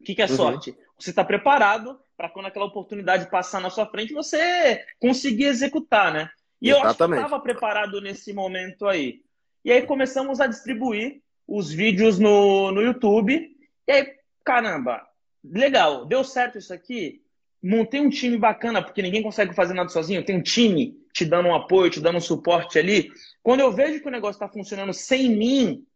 [0.00, 0.36] O que, que é uhum.
[0.36, 0.76] sorte?
[0.98, 6.28] Você está preparado para quando aquela oportunidade passar na sua frente, você conseguir executar, né?
[6.60, 6.70] E Exatamente.
[6.70, 9.20] eu acho que eu estava preparado nesse momento aí.
[9.64, 13.48] E aí começamos a distribuir os vídeos no, no YouTube.
[13.86, 14.12] E aí,
[14.44, 15.06] caramba,
[15.44, 17.23] legal, deu certo isso aqui?
[17.66, 20.22] Montei um time bacana, porque ninguém consegue fazer nada sozinho.
[20.22, 23.10] Tem um time te dando um apoio, te dando um suporte ali.
[23.42, 25.86] Quando eu vejo que o negócio está funcionando sem mim,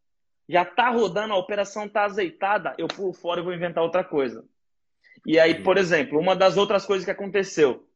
[0.49, 4.43] já está rodando, a operação está azeitada, eu pulo fora e vou inventar outra coisa.
[5.27, 7.87] E aí, por exemplo, uma das outras coisas que aconteceu,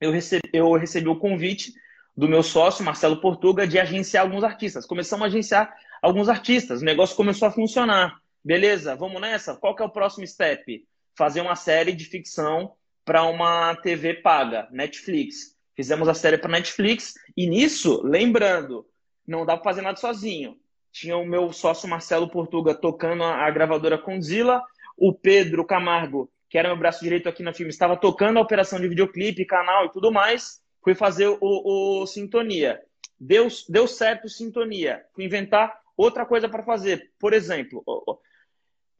[0.00, 1.74] eu recebi, eu recebi o convite
[2.16, 4.86] do meu sócio, Marcelo Portuga, de agenciar alguns artistas.
[4.86, 6.80] Começamos a agenciar alguns artistas.
[6.80, 8.18] O negócio começou a funcionar.
[8.42, 9.54] Beleza, vamos nessa?
[9.56, 10.86] Qual que é o próximo step?
[11.14, 12.72] Fazer uma série de ficção
[13.10, 15.56] para uma TV paga, Netflix.
[15.74, 18.86] Fizemos a série para Netflix e nisso, lembrando,
[19.26, 20.56] não dá para fazer nada sozinho.
[20.92, 24.62] Tinha o meu sócio Marcelo Portuga tocando a, gravadora Condzilla,
[24.96, 28.78] o Pedro Camargo, que era meu braço direito aqui na filme, estava tocando a operação
[28.78, 30.60] de videoclipe, canal e tudo mais.
[30.80, 32.80] Fui fazer o, o Sintonia.
[33.18, 35.04] Deu, deu certo Sintonia.
[35.16, 37.10] Fui inventar outra coisa para fazer.
[37.18, 37.82] Por exemplo,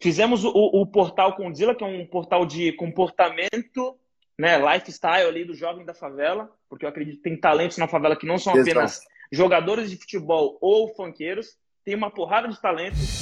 [0.00, 3.99] fizemos o, o portal Condzilla, que é um portal de comportamento,
[4.40, 8.16] né, lifestyle ali do jovem da favela, porque eu acredito que tem talentos na favela
[8.16, 9.06] que não são apenas Exato.
[9.30, 13.20] jogadores de futebol ou funkeiros, tem uma porrada de talentos.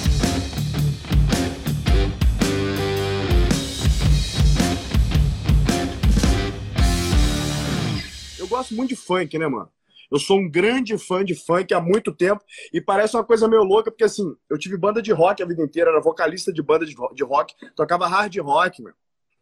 [8.39, 9.69] Eu gosto muito de funk, né, mano?
[10.09, 12.41] Eu sou um grande fã de funk há muito tempo
[12.73, 15.61] e parece uma coisa meio louca, porque assim, eu tive banda de rock a vida
[15.61, 18.93] inteira, era vocalista de banda de rock, tocava hard rock, meu.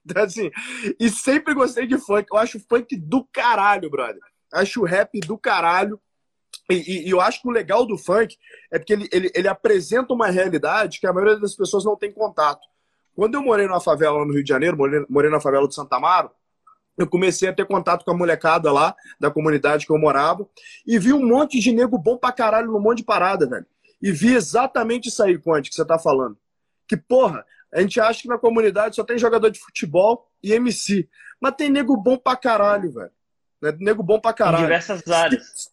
[0.10, 0.50] Então, assim,
[1.00, 2.28] e sempre gostei de funk.
[2.32, 4.22] Eu acho funk do caralho, brother.
[4.54, 6.00] Acho rap do caralho.
[6.70, 8.38] E, e, e, eu acho que o legal do funk
[8.72, 12.12] é porque ele, ele, ele apresenta uma realidade que a maioria das pessoas não tem
[12.12, 12.62] contato.
[13.14, 15.98] Quando eu morei numa favela no Rio de Janeiro, morei, morei na favela do Santa
[15.98, 16.32] Amaro,
[16.98, 20.48] eu comecei a ter contato com a molecada lá, da comunidade que eu morava,
[20.86, 23.66] e vi um monte de nego bom pra caralho num monte de parada, velho.
[24.02, 26.38] E vi exatamente isso aí, Conte, que você tá falando.
[26.88, 31.08] Que, porra, a gente acha que na comunidade só tem jogador de futebol e MC.
[31.40, 33.12] Mas tem nego bom pra caralho, velho.
[33.62, 33.76] Né?
[33.80, 34.64] Nego bom pra caralho.
[34.64, 35.46] Em diversas áreas.
[35.46, 35.70] Se,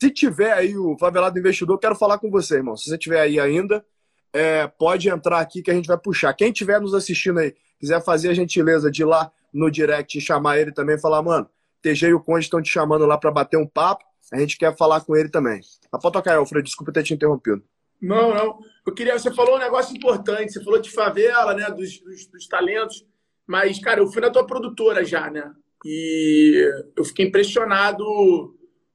[0.00, 2.76] se tiver aí o Favelado Investidor, quero falar com você, irmão.
[2.76, 3.84] Se você tiver aí ainda,
[4.32, 6.32] é, pode entrar aqui que a gente vai puxar.
[6.34, 10.20] Quem estiver nos assistindo aí, quiser fazer a gentileza de ir lá no direct e
[10.20, 11.48] chamar ele também e falar, mano,
[11.82, 14.04] TG e o Conde estão te chamando lá para bater um papo.
[14.32, 15.60] A gente quer falar com ele também.
[15.90, 16.64] Mas pode tocar, Alfredo.
[16.64, 17.62] Desculpa ter te interrompido.
[18.00, 18.58] Não, não.
[18.86, 19.18] Eu queria.
[19.18, 20.52] Você falou um negócio importante.
[20.52, 21.70] Você falou de favela, né?
[21.70, 23.04] Dos, dos, dos talentos.
[23.46, 25.52] Mas, cara, eu fui na tua produtora já, né?
[25.84, 28.04] E eu fiquei impressionado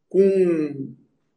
[0.07, 0.95] com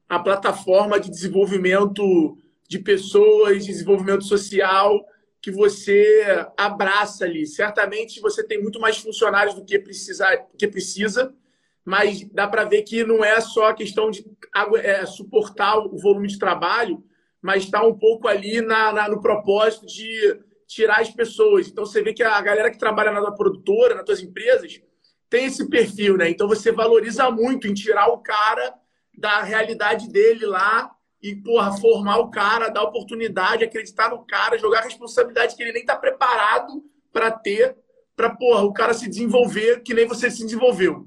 [0.09, 2.37] a plataforma de desenvolvimento
[2.69, 5.05] de pessoas, desenvolvimento social
[5.41, 6.27] que você
[6.57, 7.47] abraça ali.
[7.47, 10.27] Certamente você tem muito mais funcionários do que precisa,
[10.59, 11.33] que precisa
[11.87, 14.27] mas dá para ver que não é só a questão de
[14.79, 17.05] é, suportar o volume de trabalho,
[17.43, 21.69] mas está um pouco ali na, na, no propósito de tirar as pessoas.
[21.69, 24.81] Então você vê que a galera que trabalha na tua produtora, nas tuas empresas,
[25.29, 26.29] tem esse perfil, né?
[26.31, 28.75] Então você valoriza muito em tirar o cara
[29.17, 30.91] da realidade dele lá
[31.23, 35.73] e, porra, formar o cara, dar oportunidade, acreditar no cara, jogar a responsabilidade que ele
[35.73, 37.77] nem está preparado para ter,
[38.15, 41.07] para, porra, o cara se desenvolver que nem você se desenvolveu.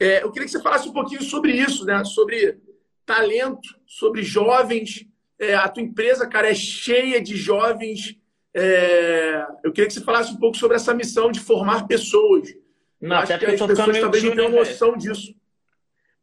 [0.00, 2.04] É, eu queria que você falasse um pouquinho sobre isso, né?
[2.04, 2.58] Sobre
[3.06, 5.06] talento, sobre jovens.
[5.38, 8.16] É, a tua empresa, cara, é cheia de jovens.
[8.54, 12.54] É, eu queria que você falasse um pouco sobre essa missão de formar pessoas.
[13.00, 15.34] Não, eu acho que as pessoas também não têm né, noção disso.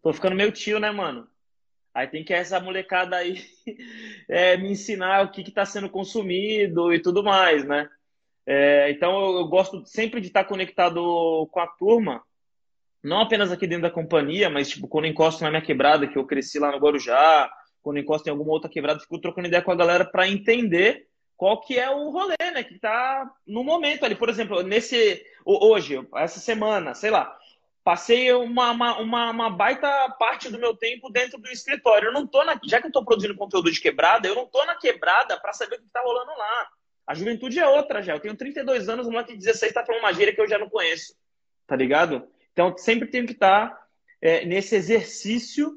[0.01, 1.27] Tô ficando meio tio, né, mano?
[1.93, 3.43] Aí tem que essa molecada aí
[4.29, 7.89] é, me ensinar o que está sendo consumido e tudo mais, né?
[8.45, 12.23] É, então eu, eu, gosto sempre de estar conectado com a turma,
[13.03, 16.25] não apenas aqui dentro da companhia, mas tipo, quando encosto na minha quebrada, que eu
[16.25, 17.51] cresci lá no Guarujá,
[17.81, 21.59] quando encosto em alguma outra quebrada, fico trocando ideia com a galera para entender qual
[21.59, 22.63] que é o rolê, né?
[22.63, 24.13] Que tá no momento ali.
[24.13, 25.25] Por exemplo, nesse.
[25.43, 27.35] Hoje, essa semana, sei lá,
[27.83, 32.09] passei uma, uma, uma, baita parte do meu tempo dentro do escritório.
[32.09, 34.63] Eu não tô na, já que eu estou produzindo conteúdo de quebrada, eu não tô
[34.65, 36.69] na quebrada para saber o que está rolando lá.
[37.07, 38.13] A juventude é outra já.
[38.13, 40.59] Eu tenho 32 anos, o moleque de 16 está falando uma gíria que eu já
[40.59, 41.15] não conheço.
[41.65, 42.27] Tá ligado?
[42.53, 43.87] Então sempre tenho que estar tá,
[44.21, 45.73] é, nesse exercício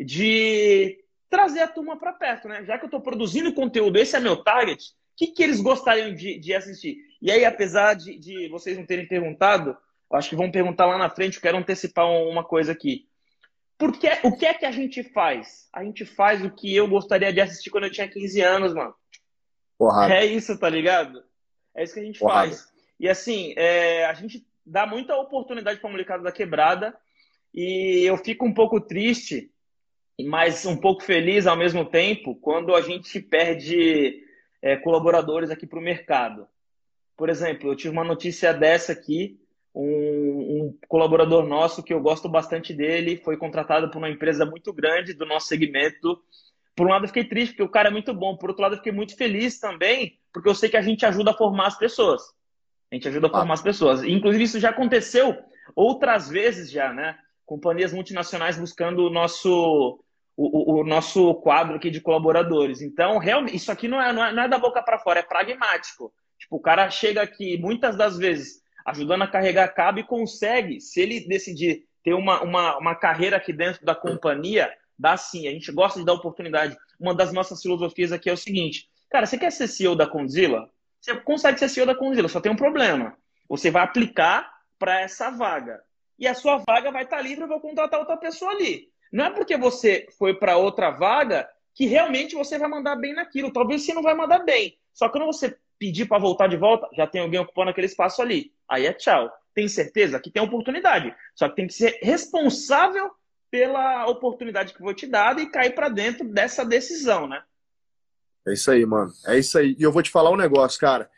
[0.00, 1.01] de
[1.32, 2.62] trazer a turma para perto, né?
[2.62, 6.14] Já que eu estou produzindo conteúdo, esse é meu target, o que, que eles gostariam
[6.14, 6.98] de, de assistir?
[7.22, 9.74] E aí, apesar de, de vocês não terem perguntado,
[10.12, 13.08] acho que vão perguntar lá na frente, eu quero antecipar uma coisa aqui.
[13.78, 15.70] Porque, o que é que a gente faz?
[15.72, 18.94] A gente faz o que eu gostaria de assistir quando eu tinha 15 anos, mano.
[19.78, 20.12] Porrada.
[20.12, 21.24] É isso, tá ligado?
[21.74, 22.48] É isso que a gente Porrada.
[22.48, 22.68] faz.
[23.00, 26.94] E assim, é, a gente dá muita oportunidade para a molecada da quebrada.
[27.54, 29.50] E eu fico um pouco triste,
[30.20, 34.22] mas um pouco feliz ao mesmo tempo, quando a gente perde
[34.60, 36.46] é, colaboradores aqui para o mercado.
[37.16, 39.38] Por exemplo, eu tive uma notícia dessa aqui.
[39.74, 44.72] Um, um, colaborador nosso que eu gosto bastante dele foi contratado por uma empresa muito
[44.72, 46.22] grande do nosso segmento.
[46.76, 48.36] Por um lado, eu fiquei triste porque o cara é muito bom.
[48.36, 51.30] Por outro lado, eu fiquei muito feliz também porque eu sei que a gente ajuda
[51.30, 52.22] a formar as pessoas.
[52.90, 54.02] A gente ajuda a formar as pessoas.
[54.02, 55.36] Inclusive, isso já aconteceu
[55.74, 57.18] outras vezes já, né?
[57.52, 60.02] Companhias multinacionais buscando o nosso,
[60.34, 62.80] o, o nosso quadro aqui de colaboradores.
[62.80, 65.22] Então, realmente, isso aqui não é, não é, não é da boca para fora, é
[65.22, 66.10] pragmático.
[66.38, 70.98] Tipo, o cara chega aqui, muitas das vezes, ajudando a carregar cabo e consegue, se
[71.02, 75.46] ele decidir ter uma, uma, uma carreira aqui dentro da companhia, dá sim.
[75.46, 76.74] A gente gosta de dar oportunidade.
[76.98, 80.70] Uma das nossas filosofias aqui é o seguinte: Cara, você quer ser CEO da Condzilla?
[80.98, 83.14] Você consegue ser CEO da Condzilla, só tem um problema.
[83.46, 85.82] Você vai aplicar para essa vaga.
[86.22, 88.88] E a sua vaga vai estar tá livre, eu vou contratar outra pessoa ali.
[89.12, 93.52] Não é porque você foi para outra vaga que realmente você vai mandar bem naquilo.
[93.52, 94.78] Talvez você não vai mandar bem.
[94.94, 98.22] Só que quando você pedir para voltar de volta, já tem alguém ocupando aquele espaço
[98.22, 98.52] ali.
[98.68, 99.28] Aí é tchau.
[99.52, 101.12] Tem certeza que tem oportunidade.
[101.34, 103.10] Só que tem que ser responsável
[103.50, 107.42] pela oportunidade que foi te dada e cair para dentro dessa decisão, né?
[108.46, 109.10] É isso aí, mano.
[109.26, 109.74] É isso aí.
[109.76, 111.10] E eu vou te falar um negócio, cara.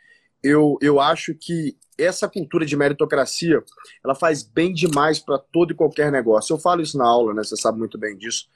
[0.45, 3.63] Eu, eu acho que essa cultura de meritocracia,
[4.03, 6.53] ela faz bem demais para todo e qualquer negócio.
[6.53, 7.43] Eu falo isso na aula, né?
[7.43, 8.47] Você sabe muito bem disso.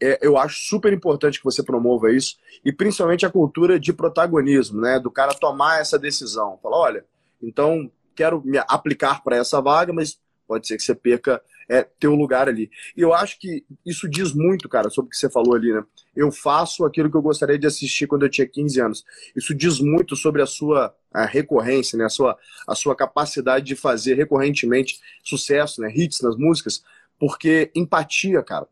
[0.00, 4.80] É, eu acho super importante que você promova isso e principalmente a cultura de protagonismo,
[4.80, 5.00] né?
[5.00, 6.58] Do cara tomar essa decisão.
[6.62, 7.04] Falar, olha,
[7.42, 12.14] então quero me aplicar para essa vaga, mas pode ser que você perca é, teu
[12.14, 12.70] lugar ali.
[12.96, 15.84] E eu acho que isso diz muito, cara, sobre o que você falou ali, né?
[16.16, 19.04] Eu faço aquilo que eu gostaria de assistir quando eu tinha 15 anos.
[19.36, 22.04] Isso diz muito sobre a sua a recorrência, né?
[22.04, 25.92] A sua, a sua capacidade de fazer recorrentemente sucesso, né?
[25.94, 26.82] Hits nas músicas,
[27.18, 28.66] porque empatia, cara,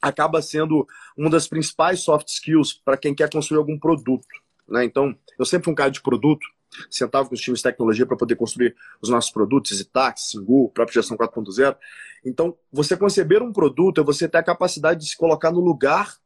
[0.00, 4.26] acaba sendo uma das principais soft skills para quem quer construir algum produto.
[4.68, 4.84] Né?
[4.84, 6.46] Então, eu sempre fui um cara de produto,
[6.90, 10.94] sentava com os times de tecnologia para poder construir os nossos produtos, Zitax, Singu, própria
[10.94, 11.76] gestão 4.0.
[12.24, 16.16] Então, você conceber um produto é você ter a capacidade de se colocar no lugar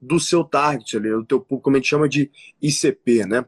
[0.00, 2.30] do seu target ali, do teu público, como a gente chama de
[2.60, 3.44] ICP, né?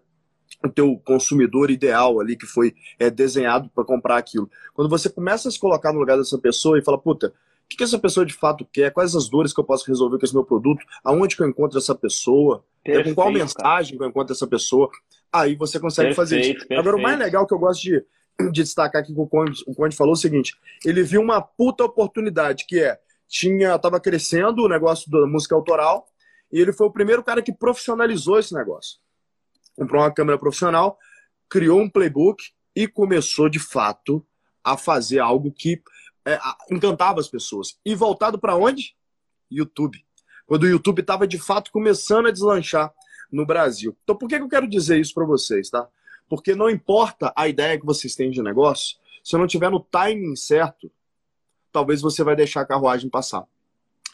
[0.64, 4.50] O teu consumidor ideal ali que foi é, desenhado para comprar aquilo.
[4.74, 7.32] Quando você começa a se colocar no lugar dessa pessoa e fala, puta,
[7.70, 8.90] o que, essa pessoa de fato quer?
[8.90, 10.84] Quais as dores que eu posso resolver com esse meu produto?
[11.04, 12.64] Aonde que eu encontro essa pessoa?
[12.82, 13.98] Perfeito, com qual mensagem cara.
[13.98, 14.90] que eu encontro essa pessoa?
[15.30, 16.52] Aí você consegue perfeito, fazer isso.
[16.60, 16.80] Perfeito.
[16.80, 18.02] Agora, o mais legal que eu gosto de,
[18.50, 21.42] de destacar aqui que o Conde, o Conde falou é o seguinte: ele viu uma
[21.42, 22.98] puta oportunidade, que é,
[23.28, 26.08] tinha, tava crescendo o negócio da música autoral,
[26.50, 28.98] e ele foi o primeiro cara que profissionalizou esse negócio.
[29.76, 30.98] Comprou uma câmera profissional,
[31.50, 32.42] criou um playbook
[32.74, 34.24] e começou de fato
[34.64, 35.82] a fazer algo que
[36.28, 37.78] é, encantava as pessoas.
[37.84, 38.94] E voltado para onde?
[39.50, 40.04] YouTube.
[40.46, 42.92] Quando o YouTube estava de fato começando a deslanchar
[43.30, 43.96] no Brasil.
[44.02, 45.88] Então, por que eu quero dizer isso para vocês, tá?
[46.28, 50.36] Porque não importa a ideia que vocês têm de negócio, se não tiver no timing
[50.36, 50.90] certo,
[51.72, 53.46] talvez você vai deixar a carruagem passar.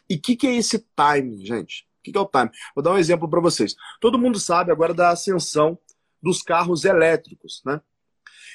[0.09, 1.87] E o que, que, é esse timing, gente?
[2.01, 2.51] O que, que é o timing?
[2.75, 3.75] Vou dar um exemplo para vocês.
[4.01, 5.79] Todo mundo sabe agora da ascensão
[6.23, 7.81] dos carros elétricos, né?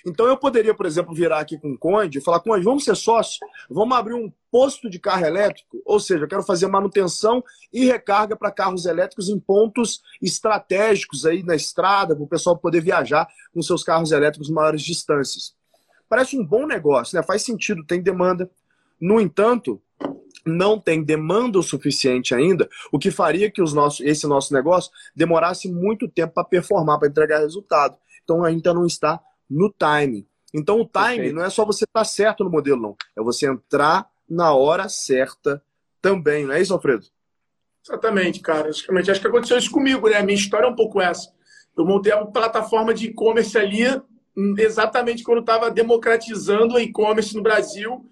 [0.05, 2.95] Então eu poderia, por exemplo, virar aqui com o Conde e falar, Conde, vamos ser
[2.95, 3.39] sócios,
[3.69, 8.35] vamos abrir um posto de carro elétrico, ou seja, eu quero fazer manutenção e recarga
[8.35, 13.61] para carros elétricos em pontos estratégicos aí na estrada, para o pessoal poder viajar com
[13.61, 15.53] seus carros elétricos maiores distâncias.
[16.07, 17.23] Parece um bom negócio, né?
[17.23, 18.49] Faz sentido, tem demanda.
[18.99, 19.79] No entanto,
[20.45, 24.91] não tem demanda o suficiente ainda, o que faria que os nossos, esse nosso negócio
[25.15, 27.95] demorasse muito tempo para performar, para entregar resultado.
[28.23, 30.27] Então ainda não está no time.
[30.53, 31.35] Então o time Perfeito.
[31.35, 32.95] não é só você estar tá certo no modelo, não.
[33.17, 35.61] É você entrar na hora certa
[36.01, 37.05] também, não é isso, Alfredo?
[37.85, 38.65] Exatamente, cara.
[38.65, 40.17] Basicamente, acho que aconteceu isso comigo, né?
[40.17, 41.31] A minha história é um pouco essa.
[41.75, 43.87] Eu montei uma plataforma de e-commerce ali
[44.37, 48.05] hum, exatamente quando estava democratizando o e-commerce no Brasil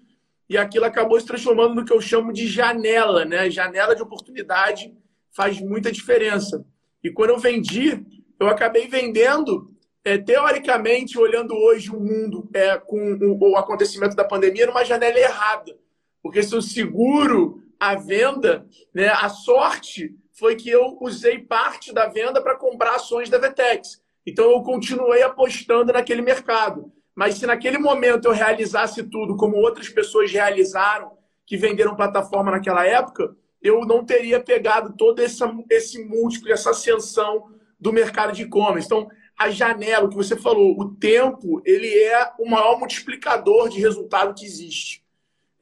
[0.48, 3.50] e aquilo acabou se transformando no que eu chamo de janela, né?
[3.50, 4.92] Janela de oportunidade
[5.30, 6.64] faz muita diferença.
[7.04, 8.04] E quando eu vendi,
[8.40, 9.70] eu acabei vendendo
[10.04, 15.18] é, teoricamente, olhando hoje o mundo é, com o, o, acontecimento da pandemia, numa janela
[15.18, 15.76] errada.
[16.22, 22.06] Porque se eu seguro a venda, né, a sorte foi que eu usei parte da
[22.06, 24.00] venda para comprar ações da Vetex.
[24.26, 26.92] Então eu continuei apostando naquele mercado.
[27.14, 32.86] Mas se naquele momento eu realizasse tudo como outras pessoas realizaram, que venderam plataforma naquela
[32.86, 38.86] época, eu não teria pegado todo esse, esse múltiplo, essa ascensão do mercado de e-commerce.
[38.86, 43.80] Então, a janela, o que você falou, o tempo, ele é o maior multiplicador de
[43.80, 45.04] resultado que existe.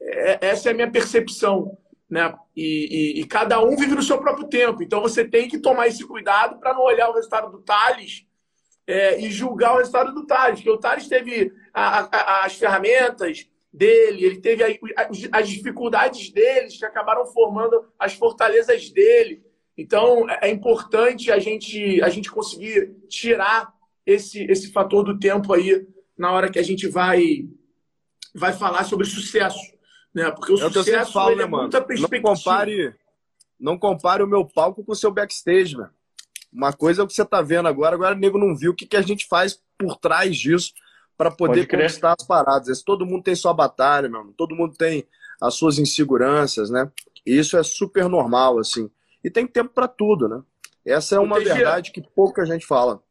[0.01, 1.77] É, essa é a minha percepção.
[2.09, 2.33] Né?
[2.55, 4.81] E, e, e, cada um vive no seu próprio tempo.
[4.81, 8.25] Então, você tem que tomar esse cuidado para não olhar o resultado do Thales
[8.87, 10.59] é, e julgar o resultado do Thales.
[10.59, 14.63] Porque o Thales teve a, a, as ferramentas, dele, ele teve
[15.31, 19.43] as dificuldades deles que acabaram formando as fortalezas dele.
[19.77, 23.71] Então, é, é importante a gente, a gente conseguir tirar
[24.05, 25.85] esse, esse fator do tempo aí
[26.17, 27.47] na hora que a gente vai,
[28.33, 29.59] vai falar sobre sucesso.
[30.13, 30.31] Né?
[30.31, 31.63] Porque o é sucesso falo, né, é mano?
[31.63, 32.23] muita perspectiva.
[32.23, 32.95] Não compare,
[33.59, 35.91] não compare o meu palco com o seu backstage, velho.
[36.51, 38.75] Uma coisa é o que você está vendo agora, agora o nego não viu o
[38.75, 40.73] que, que a gente faz por trás disso
[41.17, 42.81] para poder conquistar as paradas.
[42.81, 44.33] Todo mundo tem sua batalha, meu.
[44.37, 45.05] Todo mundo tem
[45.41, 46.89] as suas inseguranças, né?
[47.25, 48.89] E isso é super normal, assim.
[49.23, 50.41] E tem tempo para tudo, né?
[50.85, 53.01] Essa é uma verdade que pouca gente fala.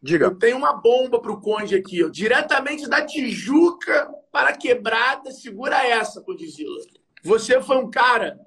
[0.00, 0.26] Diga.
[0.26, 2.08] Eu tenho uma bomba pro Conde aqui, ó.
[2.08, 5.32] diretamente da Tijuca para a quebrada.
[5.32, 6.80] Segura essa, Condizila.
[7.24, 8.38] Você foi um cara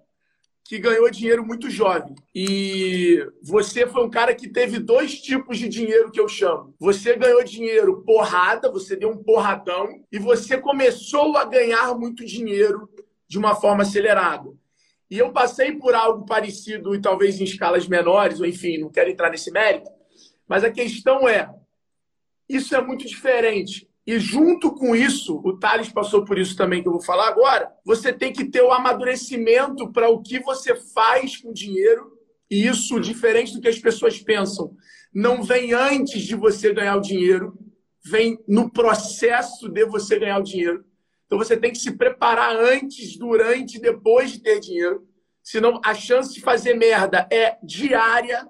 [0.64, 2.16] que ganhou dinheiro muito jovem.
[2.34, 6.74] E você foi um cara que teve dois tipos de dinheiro que eu chamo.
[6.80, 12.90] Você ganhou dinheiro porrada, você deu um porradão, e você começou a ganhar muito dinheiro
[13.28, 14.50] de uma forma acelerada.
[15.12, 19.10] E eu passei por algo parecido e talvez em escalas menores, ou enfim, não quero
[19.10, 19.92] entrar nesse mérito,
[20.48, 21.54] mas a questão é:
[22.48, 23.90] isso é muito diferente.
[24.08, 27.70] E junto com isso, o Thales passou por isso também, que eu vou falar agora,
[27.86, 32.18] você tem que ter o amadurecimento para o que você faz com o dinheiro.
[32.50, 34.76] E isso, diferente do que as pessoas pensam,
[35.14, 37.58] não vem antes de você ganhar o dinheiro,
[38.04, 40.86] vem no processo de você ganhar o dinheiro.
[41.32, 45.08] Então você tem que se preparar antes, durante depois de ter dinheiro.
[45.42, 48.46] Senão a chance de fazer merda é diária.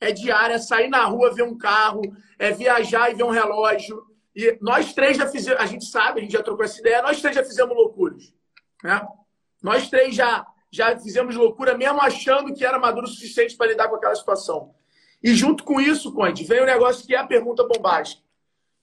[0.00, 2.02] É diária, sair na rua, ver um carro,
[2.38, 6.22] é viajar e ver um relógio e nós três já fizemos, a gente sabe, a
[6.22, 8.34] gente já trocou essa ideia, nós três já fizemos loucuras.
[8.82, 9.06] Né?
[9.62, 13.88] Nós três já, já fizemos loucura, mesmo achando que era maduro o suficiente para lidar
[13.88, 14.74] com aquela situação.
[15.22, 18.23] E junto com isso, Conde, vem um negócio que é a pergunta bombástica.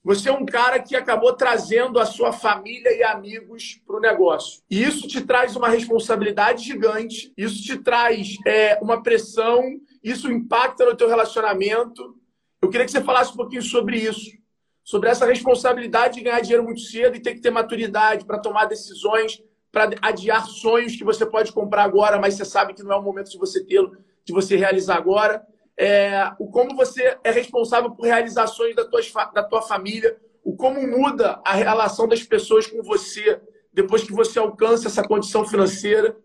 [0.04, 4.62] Você é um cara que acabou trazendo a sua família e amigos para o negócio.
[4.70, 9.62] E isso te traz uma responsabilidade gigante, isso te traz é, uma pressão,
[10.04, 12.16] isso impacta no teu relacionamento.
[12.62, 14.42] Eu queria que você falasse um pouquinho sobre isso
[14.84, 18.66] sobre essa responsabilidade de ganhar dinheiro muito cedo e ter que ter maturidade para tomar
[18.66, 19.42] decisões,
[19.72, 23.02] para adiar sonhos que você pode comprar agora, mas você sabe que não é o
[23.02, 23.96] momento de você tê-lo,
[24.26, 25.46] de você realizar agora.
[25.84, 29.02] É, o como você é responsável por realizações da tua,
[29.34, 33.42] da tua família, o como muda a relação das pessoas com você
[33.74, 36.16] depois que você alcança essa condição financeira.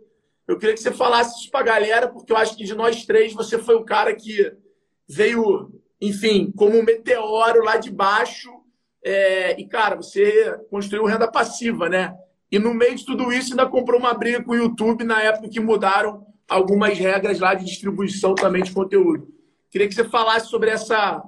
[0.47, 3.07] Eu queria que você falasse isso para a galera, porque eu acho que de nós
[3.07, 4.53] três você foi o cara que
[5.09, 8.51] veio enfim, como um meteoro lá de baixo.
[9.03, 12.15] É, e, cara, você construiu renda passiva, né?
[12.51, 15.49] E no meio de tudo isso, ainda comprou uma briga com o YouTube na época
[15.49, 19.29] que mudaram algumas regras lá de distribuição também de conteúdo.
[19.71, 21.23] Queria que você falasse sobre essa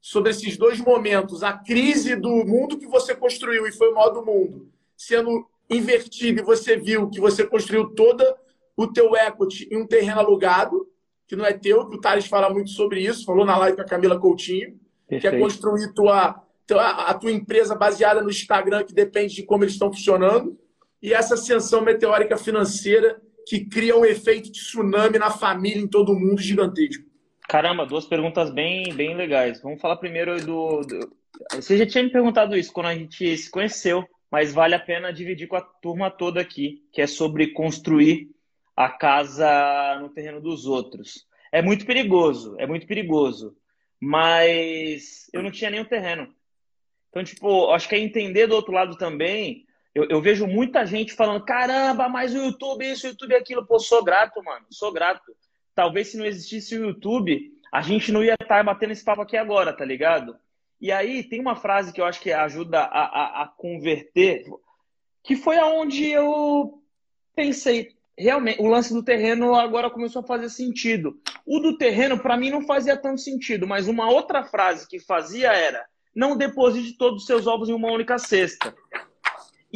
[0.00, 4.10] sobre esses dois momentos, a crise do mundo que você construiu e foi o maior
[4.10, 8.36] do mundo, sendo invertido e você viu que você construiu toda
[8.76, 10.86] o teu equity em um terreno alugado,
[11.26, 13.82] que não é teu, que o Thales fala muito sobre isso, falou na live com
[13.82, 15.22] a Camila Coutinho, Perfeito.
[15.22, 19.72] que é construir tua, a tua empresa baseada no Instagram, que depende de como eles
[19.72, 20.56] estão funcionando,
[21.02, 26.14] e essa ascensão meteórica financeira que cria um efeito de tsunami na família, em todo
[26.14, 27.05] mundo, gigantesco.
[27.48, 29.60] Caramba, duas perguntas bem, bem legais.
[29.62, 31.16] Vamos falar primeiro do, do...
[31.52, 35.12] Você já tinha me perguntado isso quando a gente se conheceu, mas vale a pena
[35.12, 38.30] dividir com a turma toda aqui, que é sobre construir
[38.76, 41.26] a casa no terreno dos outros.
[41.52, 43.56] É muito perigoso, é muito perigoso.
[44.00, 46.28] Mas eu não tinha nenhum terreno.
[47.08, 49.64] Então, tipo, acho que é entender do outro lado também.
[49.94, 53.64] Eu, eu, vejo muita gente falando: caramba, mas o YouTube, isso, o YouTube, aquilo.
[53.64, 55.34] Pô, sou grato, mano, sou grato.
[55.76, 59.36] Talvez se não existisse o YouTube, a gente não ia estar batendo esse papo aqui
[59.36, 60.34] agora, tá ligado?
[60.80, 64.44] E aí tem uma frase que eu acho que ajuda a, a, a converter,
[65.22, 66.82] que foi aonde eu
[67.34, 71.20] pensei, realmente, o lance do terreno agora começou a fazer sentido.
[71.44, 75.52] O do terreno, para mim, não fazia tanto sentido, mas uma outra frase que fazia
[75.52, 78.74] era: não deposite todos os seus ovos em uma única cesta.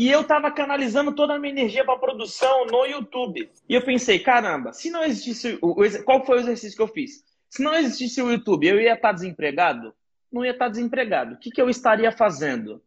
[0.00, 3.50] E eu tava canalizando toda a minha energia para produção no YouTube.
[3.68, 5.74] E eu pensei, caramba, se não existisse o,
[6.06, 7.22] qual foi o exercício que eu fiz?
[7.50, 9.94] Se não existisse o YouTube, eu ia estar tá desempregado?
[10.32, 11.34] Não ia estar tá desempregado.
[11.34, 12.82] O que, que eu estaria fazendo?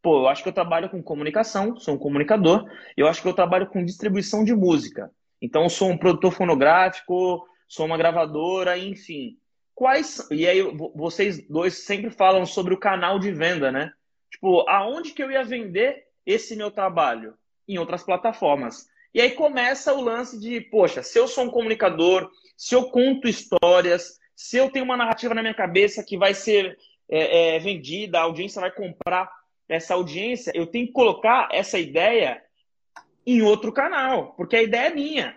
[0.00, 2.64] Pô, eu acho que eu trabalho com comunicação, sou um comunicador,
[2.96, 5.10] eu acho que eu trabalho com distribuição de música.
[5.42, 9.36] Então, sou um produtor fonográfico, sou uma gravadora, enfim.
[9.74, 10.26] Quais.
[10.30, 10.62] E aí,
[10.94, 13.92] vocês dois sempre falam sobre o canal de venda, né?
[14.30, 17.34] Tipo, aonde que eu ia vender esse meu trabalho?
[17.66, 18.86] Em outras plataformas.
[19.14, 23.28] E aí começa o lance de, poxa, se eu sou um comunicador, se eu conto
[23.28, 26.76] histórias, se eu tenho uma narrativa na minha cabeça que vai ser
[27.08, 29.30] é, é, vendida, a audiência vai comprar
[29.68, 32.42] essa audiência, eu tenho que colocar essa ideia
[33.26, 35.36] em outro canal, porque a ideia é minha.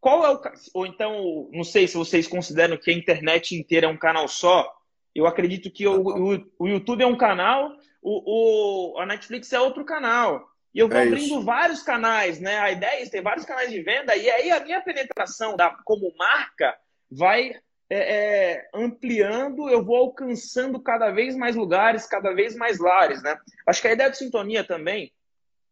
[0.00, 0.40] Qual é o.
[0.74, 4.70] Ou então, não sei se vocês consideram que a internet inteira é um canal só.
[5.14, 7.70] Eu acredito que o, o, o YouTube é um canal,
[8.04, 10.46] o, o, a Netflix é outro canal.
[10.74, 11.42] E eu vou é abrindo isso.
[11.42, 12.58] vários canais, né?
[12.58, 16.14] A ideia é ter vários canais de venda, e aí a minha penetração da, como
[16.16, 16.76] marca
[17.10, 17.54] vai
[17.88, 23.36] é, é, ampliando, eu vou alcançando cada vez mais lugares, cada vez mais lares, né?
[23.66, 25.12] Acho que a ideia de sintonia também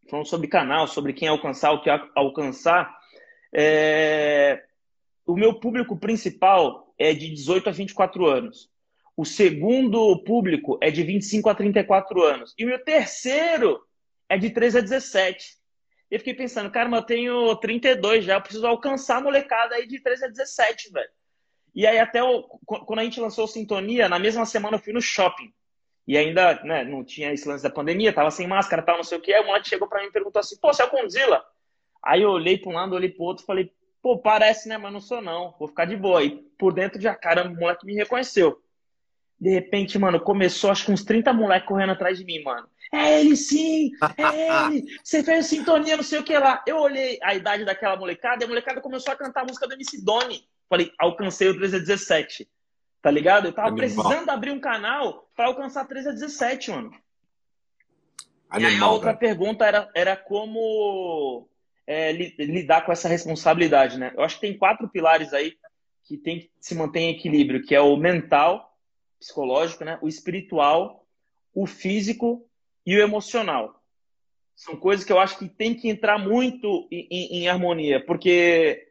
[0.09, 2.97] falando sobre canal, sobre quem alcançar, o que alcançar.
[3.55, 4.63] É...
[5.27, 8.71] O meu público principal é de 18 a 24 anos.
[9.17, 12.55] O segundo público é de 25 a 34 anos.
[12.59, 13.83] E o meu terceiro
[14.29, 15.59] é de 13 a 17.
[16.11, 19.87] Eu fiquei pensando, cara, mas eu tenho 32 já, eu preciso alcançar a molecada aí
[19.87, 21.11] de 13 a 17, velho.
[21.75, 22.43] E aí até o...
[22.67, 25.53] quando a gente lançou Sintonia, na mesma semana eu fui no shopping.
[26.07, 29.19] E ainda né, não tinha esse lance da pandemia, tava sem máscara, tal, não sei
[29.19, 29.33] o que.
[29.33, 31.45] Aí o moleque chegou para mim e perguntou assim: pô, você é o Condzilla?
[32.03, 34.77] Aí eu olhei para um lado, olhei para o outro falei: pô, parece, né?
[34.77, 35.55] Mas não sou, não.
[35.59, 36.23] Vou ficar de boa.
[36.23, 38.62] E por dentro já, caramba, o moleque me reconheceu.
[39.43, 42.69] De repente, mano, começou acho que uns 30 moleques correndo atrás de mim, mano.
[42.93, 43.91] É ele sim!
[44.17, 44.85] É ele!
[45.03, 46.63] Você fez sintonia, não sei o que lá.
[46.65, 49.75] Eu olhei a idade daquela molecada e a molecada começou a cantar a música do
[49.75, 50.47] MC Doni.
[50.69, 52.49] Falei, alcancei o 317.
[53.03, 53.47] Tá ligado?
[53.47, 53.89] Eu tava Animal.
[53.89, 56.93] precisando abrir um canal para alcançar 13 a 17, mano.
[58.49, 61.49] Animal, e aí a outra pergunta era, era como
[61.85, 64.13] é, lidar com essa responsabilidade, né?
[64.15, 65.57] Eu acho que tem quatro pilares aí
[66.05, 68.72] que tem que se manter em equilíbrio, que é o mental,
[69.23, 69.99] psicológico, né?
[70.03, 71.07] O espiritual,
[71.55, 72.45] o físico
[72.85, 73.81] e o emocional.
[74.55, 78.87] São coisas que eu acho que tem que entrar muito em, em, harmonia, porque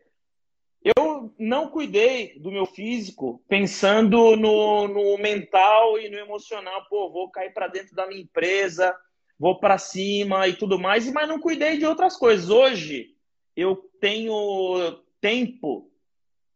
[0.84, 6.86] eu não cuidei do meu físico pensando no, no mental e no emocional.
[6.90, 8.96] Pô, vou cair para dentro da minha empresa,
[9.38, 12.50] vou para cima e tudo mais, mas não cuidei de outras coisas.
[12.50, 13.10] Hoje
[13.56, 15.91] eu tenho tempo,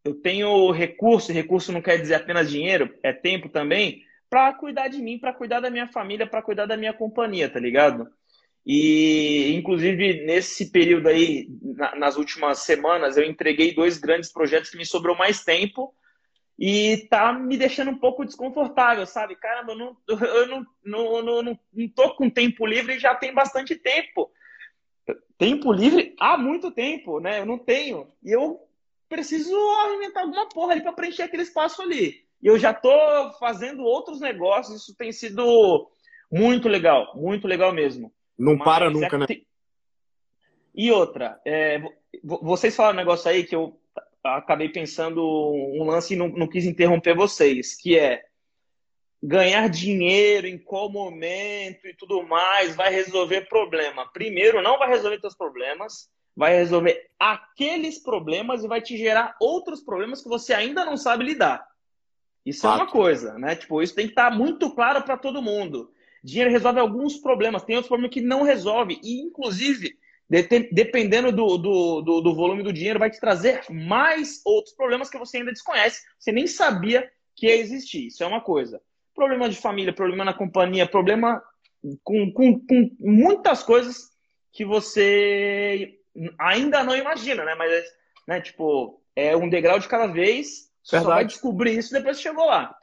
[0.05, 4.99] eu tenho recurso, recurso não quer dizer apenas dinheiro, é tempo também, para cuidar de
[4.99, 8.07] mim, para cuidar da minha família, para cuidar da minha companhia, tá ligado?
[8.63, 14.77] E, inclusive, nesse período aí, na, nas últimas semanas, eu entreguei dois grandes projetos que
[14.77, 15.93] me sobrou mais tempo
[16.57, 19.35] e tá me deixando um pouco desconfortável, sabe?
[19.35, 23.15] Caramba, eu não, eu não, não, não, não, não tô com tempo livre e já
[23.15, 24.31] tem bastante tempo.
[25.37, 27.39] Tempo livre há muito tempo, né?
[27.39, 28.07] Eu não tenho.
[28.23, 28.64] E eu
[29.09, 32.25] preciso alimentar alguma porra ali para preencher aquele espaço ali.
[32.41, 32.89] E eu já tô
[33.39, 35.89] fazendo outros negócios, isso tem sido
[36.31, 38.13] muito legal, muito legal mesmo.
[38.37, 39.19] Não Mas para nunca, é...
[39.19, 39.27] né?
[40.77, 41.81] E outra, é,
[42.23, 43.79] vocês falaram um negócio aí que eu
[44.21, 48.25] acabei pensando um lance e não, não quis interromper vocês, que é
[49.23, 54.11] ganhar dinheiro em qual momento e tudo mais vai resolver problema.
[54.11, 59.81] Primeiro, não vai resolver seus problemas, vai resolver aqueles problemas e vai te gerar outros
[59.81, 61.65] problemas que você ainda não sabe lidar.
[62.45, 62.79] Isso Fato.
[62.79, 63.55] é uma coisa, né?
[63.55, 65.91] Tipo, isso tem que estar muito claro para todo mundo.
[66.23, 68.99] Dinheiro resolve alguns problemas, tem outros problemas que não resolve.
[69.03, 69.97] E, inclusive,
[70.71, 75.17] dependendo do, do, do, do, volume do dinheiro, vai te trazer mais outros problemas que
[75.17, 76.01] você ainda desconhece.
[76.19, 78.07] Você nem sabia que ia existir.
[78.07, 78.81] Isso é uma coisa.
[79.13, 81.41] Problema de família, problema na companhia, problema
[82.03, 84.09] com, com, com muitas coisas
[84.51, 85.99] que você
[86.39, 87.55] ainda não imagina, né?
[87.55, 87.83] Mas,
[88.27, 90.69] né, tipo, é um degrau de cada vez.
[90.83, 91.03] Você Verdade.
[91.03, 92.75] só vai descobrir isso depois que chegou lá.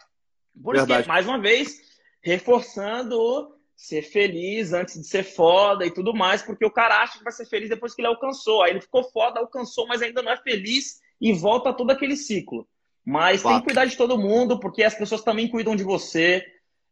[0.63, 1.81] Por isso que, mais uma vez,
[2.23, 7.25] reforçando ser feliz antes de ser foda e tudo mais, porque o cara acha que
[7.25, 8.63] vai ser feliz depois que ele alcançou.
[8.63, 12.67] Aí ele ficou foda, alcançou, mas ainda não é feliz e volta todo aquele ciclo.
[13.05, 16.45] Mas tem que cuidar de todo mundo, porque as pessoas também cuidam de você.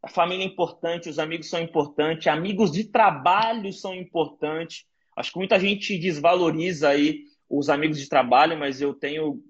[0.03, 4.84] A família é importante, os amigos são importantes, amigos de trabalho são importantes.
[5.21, 9.43] Acho que muita gente desvaloriza aí os amigos de trabalho, mas eu tenho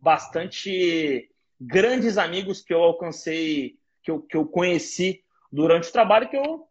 [0.00, 1.28] bastante
[1.60, 6.66] grandes amigos que eu alcancei que eu, que eu conheci durante o trabalho, que eu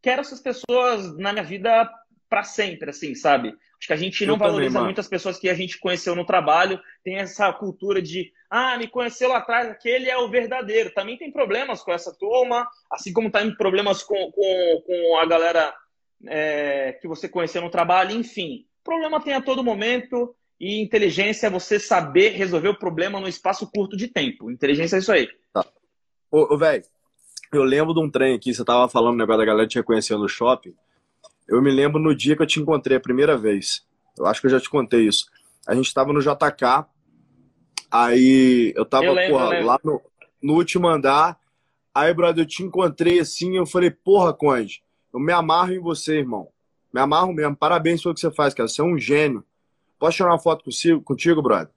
[0.00, 1.90] quero essas pessoas na minha vida
[2.28, 3.48] para sempre, assim, sabe?
[3.78, 6.24] Acho que a gente não eu valoriza também, muitas pessoas que a gente conheceu no
[6.24, 10.92] trabalho, tem essa cultura de, ah, me conheceu lá atrás, aquele é o verdadeiro.
[10.94, 15.74] Também tem problemas com essa turma, assim como tem problemas com, com, com a galera
[16.24, 18.66] é, que você conheceu no trabalho, enfim.
[18.82, 23.68] Problema tem a todo momento e inteligência é você saber resolver o problema no espaço
[23.72, 24.50] curto de tempo.
[24.50, 25.28] Inteligência é isso aí.
[25.52, 25.64] Tá.
[26.30, 26.84] Ô, ô velho,
[27.52, 30.20] eu lembro de um trem aqui, você tava falando o negócio da galera te reconhecendo
[30.20, 30.74] no shopping.
[31.48, 33.86] Eu me lembro no dia que eu te encontrei a primeira vez.
[34.18, 35.26] Eu acho que eu já te contei isso.
[35.66, 36.86] A gente tava no JK,
[37.90, 40.00] aí eu tava, eu lembro, porra, lá no,
[40.42, 41.38] no último andar.
[41.94, 44.82] Aí, brother, eu te encontrei assim, eu falei, porra, Conde,
[45.16, 46.48] eu me amarro em você, irmão.
[46.92, 47.56] Me amarro mesmo.
[47.56, 48.68] Parabéns pelo que você faz, cara.
[48.68, 49.42] Você é um gênio.
[49.98, 51.72] Posso tirar uma foto contigo, contigo brother?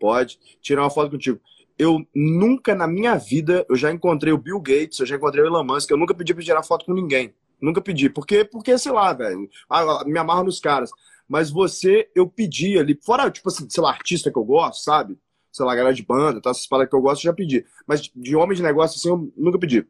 [0.00, 0.38] Pode.
[0.62, 1.38] Tirar uma foto contigo.
[1.78, 5.46] Eu nunca na minha vida, eu já encontrei o Bill Gates, eu já encontrei o
[5.46, 7.34] Elon Musk, eu nunca pedi pra tirar foto com ninguém.
[7.60, 8.08] Nunca pedi.
[8.08, 9.48] Porque, porque sei lá, velho.
[9.68, 10.90] Ah, me amarro nos caras.
[11.28, 12.98] Mas você, eu pedi ali.
[13.04, 15.18] Fora, tipo assim, sei lá, artista que eu gosto, sabe?
[15.50, 16.50] Sei lá, galera de banda, tá?
[16.50, 17.66] essas paradas que eu gosto, eu já pedi.
[17.86, 19.86] Mas de homem de negócio, assim, eu nunca pedi.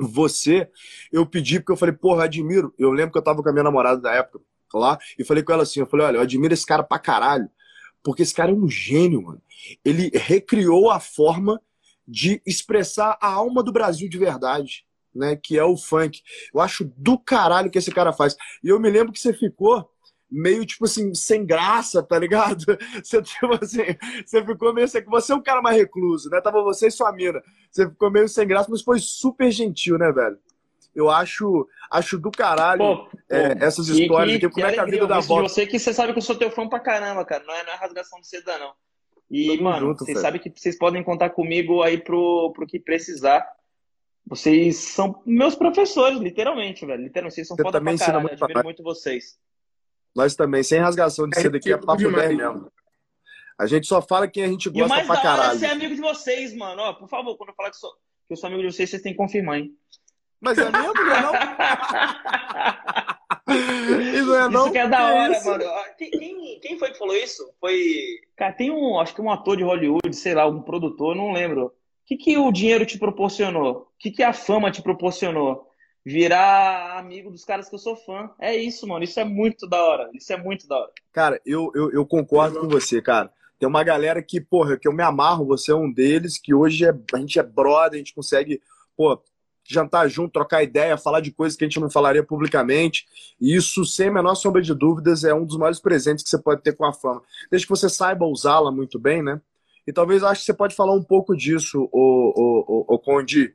[0.00, 0.68] Você,
[1.12, 2.72] eu pedi porque eu falei, porra, admiro.
[2.78, 5.52] Eu lembro que eu tava com a minha namorada da época lá e falei com
[5.52, 7.48] ela assim: eu falei, olha, eu admiro esse cara pra caralho,
[8.02, 9.42] porque esse cara é um gênio, mano.
[9.84, 11.60] Ele recriou a forma
[12.06, 15.36] de expressar a alma do Brasil de verdade, né?
[15.36, 16.22] Que é o funk.
[16.52, 18.36] Eu acho do caralho que esse cara faz.
[18.64, 19.89] E eu me lembro que você ficou
[20.30, 22.64] meio, tipo assim, sem graça, tá ligado?
[23.02, 23.82] Você, tipo assim,
[24.24, 26.40] você ficou meio assim, você é um cara mais recluso, né?
[26.40, 27.42] Tava você e sua mina.
[27.70, 30.38] Você ficou meio sem graça, mas foi super gentil, né, velho?
[30.94, 34.38] Eu acho, acho do caralho pô, é, pô, essas histórias.
[34.38, 35.48] Que, que, como é que a vida da volta.
[35.48, 37.44] Você que você sabe que eu sou teu fã pra caramba, cara.
[37.44, 38.72] Não é, não é rasgação de seda, não.
[39.30, 42.80] E, Tamo mano, junto, vocês sabem que vocês podem contar comigo aí pro, pro que
[42.80, 43.46] precisar.
[44.26, 47.02] Vocês são meus professores, literalmente, velho.
[47.02, 48.22] Literalmente, vocês são você foda também pra caralho.
[48.22, 49.38] Muito admiro muito vocês.
[50.14, 52.70] Nós também, sem rasgação de seda aqui, é papo 10 mesmo.
[53.58, 55.38] A gente só fala quem a gente gosta e o mais pra caralho.
[55.38, 56.80] Da hora é ser amigo de vocês, mano.
[56.80, 57.90] Ó, por favor, quando eu falar que, sou,
[58.26, 59.70] que eu sou amigo de vocês, vocês têm que confirmar, hein?
[60.40, 61.32] Mas é mesmo, não é não?
[64.00, 64.62] isso é não?
[64.62, 65.64] Isso que é da hora, mano.
[65.98, 67.52] Quem, quem foi que falou isso?
[67.60, 68.18] Foi.
[68.34, 71.66] Cara, tem um, acho que um ator de Hollywood, sei lá, um produtor, não lembro.
[71.66, 71.72] O
[72.06, 73.72] que, que o dinheiro te proporcionou?
[73.72, 75.69] O que, que a fama te proporcionou?
[76.04, 78.30] Virar amigo dos caras que eu sou fã.
[78.40, 79.04] É isso, mano.
[79.04, 80.10] Isso é muito da hora.
[80.14, 80.92] Isso é muito da hora.
[81.12, 83.30] Cara, eu, eu, eu concordo com você, cara.
[83.58, 86.86] Tem uma galera que, porra, que eu me amarro, você é um deles, que hoje
[86.86, 88.62] é, a gente é brother, a gente consegue,
[88.96, 89.22] pô,
[89.62, 93.06] jantar junto, trocar ideia, falar de coisas que a gente não falaria publicamente.
[93.40, 96.38] E isso, sem a menor sombra de dúvidas, é um dos maiores presentes que você
[96.38, 97.22] pode ter com a fama.
[97.50, 99.40] Desde que você saiba usá-la muito bem, né?
[99.86, 103.54] E talvez acho que você pode falar um pouco disso, o, o, o, o Conde.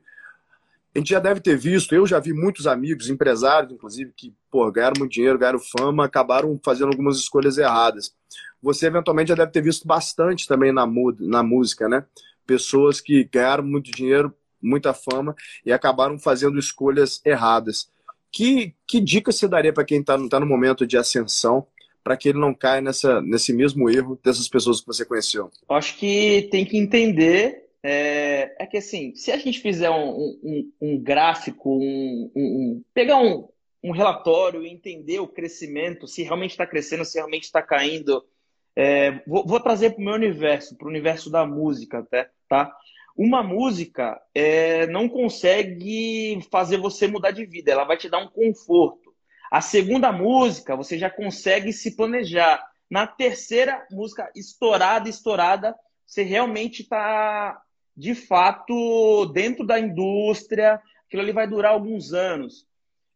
[0.96, 4.72] A gente já deve ter visto, eu já vi muitos amigos, empresários, inclusive, que pô,
[4.72, 8.14] ganharam muito dinheiro, ganharam fama, acabaram fazendo algumas escolhas erradas.
[8.62, 10.88] Você eventualmente já deve ter visto bastante também na,
[11.20, 12.02] na música, né?
[12.46, 15.36] Pessoas que ganharam muito dinheiro muita fama
[15.66, 17.90] e acabaram fazendo escolhas erradas.
[18.32, 21.66] Que, que dica você daria para quem está tá no momento de ascensão
[22.02, 25.50] para que ele não caia nessa, nesse mesmo erro dessas pessoas que você conheceu?
[25.68, 27.65] Acho que tem que entender.
[27.88, 33.48] É, é que assim, se a gente fizer um, um, um gráfico, um, pegar um,
[33.80, 38.26] um relatório e entender o crescimento, se realmente está crescendo, se realmente está caindo.
[38.74, 42.76] É, vou, vou, trazer para o meu universo, para o universo da música até, tá?
[43.16, 48.28] Uma música é, não consegue fazer você mudar de vida, ela vai te dar um
[48.28, 49.14] conforto.
[49.48, 52.60] A segunda música, você já consegue se planejar.
[52.90, 55.72] Na terceira música, estourada, estourada,
[56.04, 57.60] você realmente está,
[57.96, 60.80] de fato, dentro da indústria.
[61.06, 62.66] Aquilo ali vai durar alguns anos.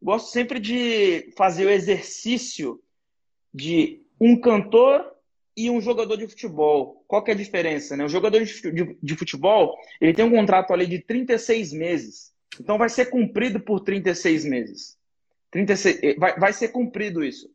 [0.02, 2.80] Gosto sempre de fazer o exercício
[3.52, 5.04] de um cantor
[5.56, 7.04] e um jogador de futebol.
[7.06, 7.96] Qual que é a diferença?
[7.96, 8.04] Né?
[8.04, 12.32] O jogador de futebol ele tem um contrato ali de 36 meses.
[12.58, 14.98] Então vai ser cumprido por 36 meses.
[15.50, 17.50] 36, eh, vai, vai ser cumprido isso.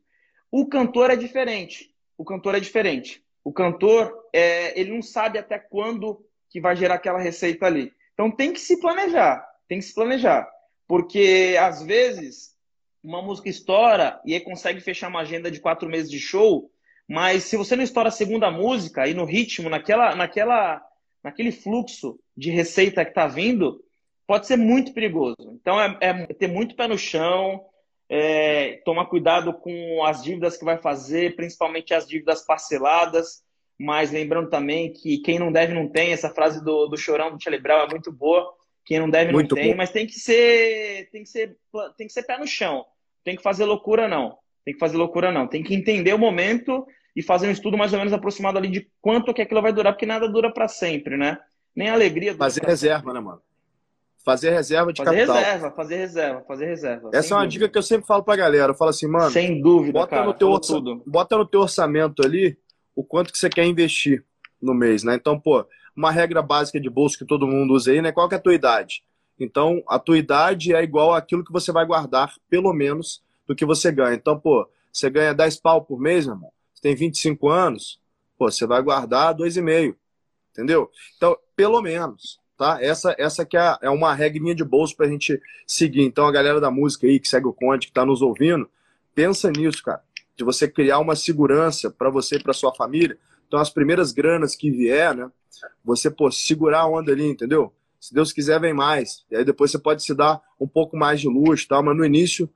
[0.50, 1.92] O cantor é diferente.
[2.16, 3.22] O cantor é diferente.
[3.42, 7.92] O cantor, é, ele não sabe até quando que vai gerar aquela receita ali.
[8.14, 9.46] Então tem que se planejar.
[9.68, 10.48] Tem que se planejar.
[10.86, 12.54] Porque, às vezes,
[13.02, 16.70] uma música estoura e aí consegue fechar uma agenda de quatro meses de show,
[17.08, 20.82] mas se você não estoura a segunda música e no ritmo, naquela, naquela,
[21.22, 23.80] naquele fluxo de receita que está vindo,
[24.26, 25.36] pode ser muito perigoso.
[25.60, 27.64] Então é, é ter muito pé no chão,
[28.08, 33.44] é, tomar cuidado com as dívidas que vai fazer, principalmente as dívidas parceladas.
[33.78, 37.42] Mas lembrando também que quem não deve não tem, essa frase do, do chorão do
[37.42, 38.54] Charlie Brown é muito boa.
[38.84, 39.76] Quem não deve muito não tem, bom.
[39.76, 41.56] mas tem que ser tem que ser
[41.98, 42.84] tem que ser pé no chão.
[43.24, 44.38] Tem que fazer loucura não.
[44.64, 45.46] tem que fazer loucura não.
[45.46, 48.88] Tem que entender o momento e fazer um estudo mais ou menos aproximado ali de
[49.00, 51.38] quanto que aquilo vai durar, porque nada dura para sempre, né?
[51.74, 52.34] Nem a alegria.
[52.34, 53.40] Fazer reserva, né, mano?
[54.24, 55.36] Fazer reserva de fazer capital.
[55.36, 57.10] Fazer reserva, fazer reserva, fazer reserva.
[57.12, 57.52] Essa é uma dúvida.
[57.52, 58.72] dica que eu sempre falo pra galera.
[58.72, 59.30] Eu falo assim, mano.
[59.30, 60.26] Sem dúvida, bota cara.
[60.26, 60.80] No teu orça...
[61.06, 62.58] Bota no teu orçamento ali
[62.96, 64.24] o quanto que você quer investir
[64.60, 65.14] no mês, né?
[65.14, 68.10] Então, pô, uma regra básica de bolso que todo mundo usa aí, né?
[68.10, 69.04] Qual que é a tua idade?
[69.38, 73.64] Então, a tua idade é igual àquilo que você vai guardar, pelo menos, do que
[73.64, 74.16] você ganha.
[74.16, 78.00] Então, pô, você ganha 10 pau por mês, meu irmão, você tem 25 anos,
[78.36, 79.94] pô, você vai guardar 2,5,
[80.52, 80.90] entendeu?
[81.16, 82.78] Então, pelo menos tá?
[82.80, 86.02] Essa, essa que é, é uma regrinha de bolso para a gente seguir.
[86.02, 88.68] Então, a galera da música aí, que segue o Conde, que está nos ouvindo,
[89.14, 90.02] pensa nisso, cara.
[90.36, 93.18] De você criar uma segurança para você e para sua família.
[93.46, 95.30] Então, as primeiras granas que vier, né?
[95.84, 97.72] Você, pô, segurar a onda ali, entendeu?
[97.98, 99.24] Se Deus quiser, vem mais.
[99.30, 102.04] E aí depois você pode se dar um pouco mais de luxo, tal, mas no
[102.04, 102.48] início,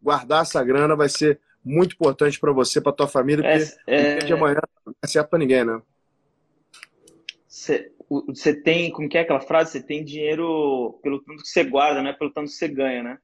[0.00, 4.18] guardar essa grana vai ser muito importante para você, para tua família, porque é, é...
[4.18, 5.80] de amanhã não é certo para ninguém, né?
[8.08, 9.72] você tem, como que é aquela frase?
[9.72, 13.02] Você tem dinheiro pelo tanto que você guarda, não é pelo tanto que você ganha,
[13.02, 13.18] né?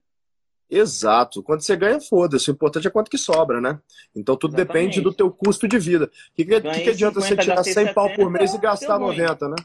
[0.70, 1.42] Exato.
[1.42, 2.50] Quando você ganha, foda-se.
[2.50, 3.78] O importante é quanto que sobra, né?
[4.14, 4.72] Então tudo Exatamente.
[4.72, 6.04] depende do teu custo de vida.
[6.04, 9.48] O que, que, que, adianta você tirar 100 70, pau por mês e gastar 90,
[9.48, 9.56] né?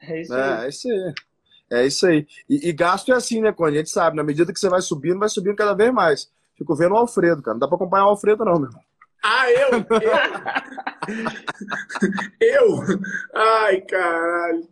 [0.00, 0.64] É isso é, aí.
[0.64, 1.14] É isso aí.
[1.70, 2.26] É isso aí.
[2.48, 3.76] E, e gasto é assim, né, Cone?
[3.76, 6.30] A gente sabe, na medida que você vai subindo, vai subindo cada vez mais.
[6.56, 7.54] Fico vendo o Alfredo, cara.
[7.54, 8.82] Não dá pra acompanhar o Alfredo, não, meu irmão.
[9.22, 9.68] Ah, eu?
[12.40, 12.78] Eu?
[12.80, 12.80] eu?
[13.34, 14.68] Ai, caralho.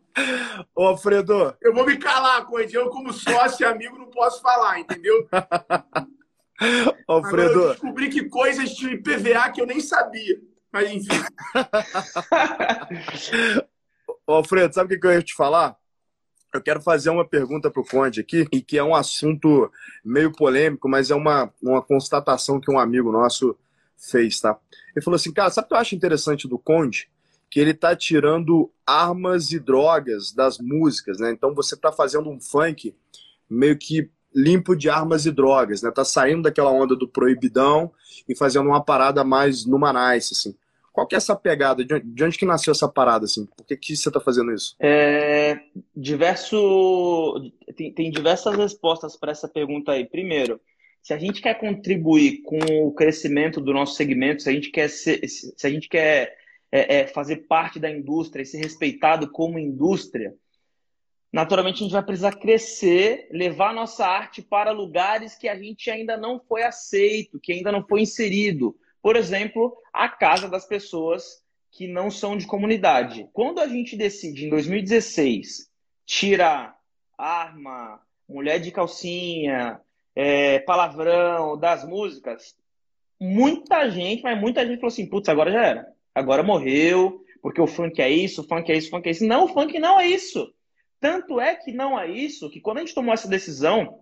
[0.74, 1.54] Ô, Alfredo.
[1.60, 2.74] Eu vou me calar, Conde.
[2.74, 5.28] Eu, como sócio e amigo, não posso falar, entendeu?
[7.06, 7.50] Alfredo.
[7.50, 10.40] Agora eu descobri que coisas de IPVA que eu nem sabia.
[10.72, 11.08] Mas enfim.
[14.26, 15.76] Ô, Alfredo, sabe o que eu ia te falar?
[16.52, 19.70] Eu quero fazer uma pergunta para o Conde aqui, e que é um assunto
[20.02, 23.54] meio polêmico, mas é uma, uma constatação que um amigo nosso
[23.98, 24.58] fez, tá?
[24.94, 27.10] Ele falou assim, cara, sabe o que eu acho interessante do Conde?
[27.50, 31.30] Que ele tá tirando armas e drogas das músicas, né?
[31.30, 32.94] Então você tá fazendo um funk
[33.48, 35.90] meio que limpo de armas e drogas, né?
[35.90, 37.90] Tá saindo daquela onda do proibidão
[38.28, 40.54] e fazendo uma parada mais numanice, assim.
[40.92, 41.84] Qual que é essa pegada?
[41.84, 43.46] De onde que nasceu essa parada, assim?
[43.54, 44.74] Por que, que você tá fazendo isso?
[44.80, 45.58] É,
[45.94, 47.52] diverso...
[47.76, 50.06] Tem, tem diversas respostas para essa pergunta aí.
[50.06, 50.58] Primeiro,
[51.02, 54.88] se a gente quer contribuir com o crescimento do nosso segmento, se a gente quer,
[54.88, 56.34] ser, se a gente quer
[56.76, 60.34] é, é, fazer parte da indústria e ser respeitado como indústria,
[61.32, 66.16] naturalmente a gente vai precisar crescer, levar nossa arte para lugares que a gente ainda
[66.16, 68.76] não foi aceito, que ainda não foi inserido.
[69.00, 73.28] Por exemplo, a casa das pessoas que não são de comunidade.
[73.32, 75.70] Quando a gente decide, em 2016,
[76.04, 76.76] tirar
[77.16, 79.80] arma, mulher de calcinha,
[80.14, 82.56] é, palavrão, das músicas,
[83.20, 85.95] muita gente, mas muita gente falou assim, putz, agora já era.
[86.16, 89.26] Agora morreu, porque o funk é isso, o funk é isso, o funk é isso.
[89.26, 90.50] Não, o funk não é isso.
[90.98, 93.98] Tanto é que não é isso, que quando a gente tomou essa decisão,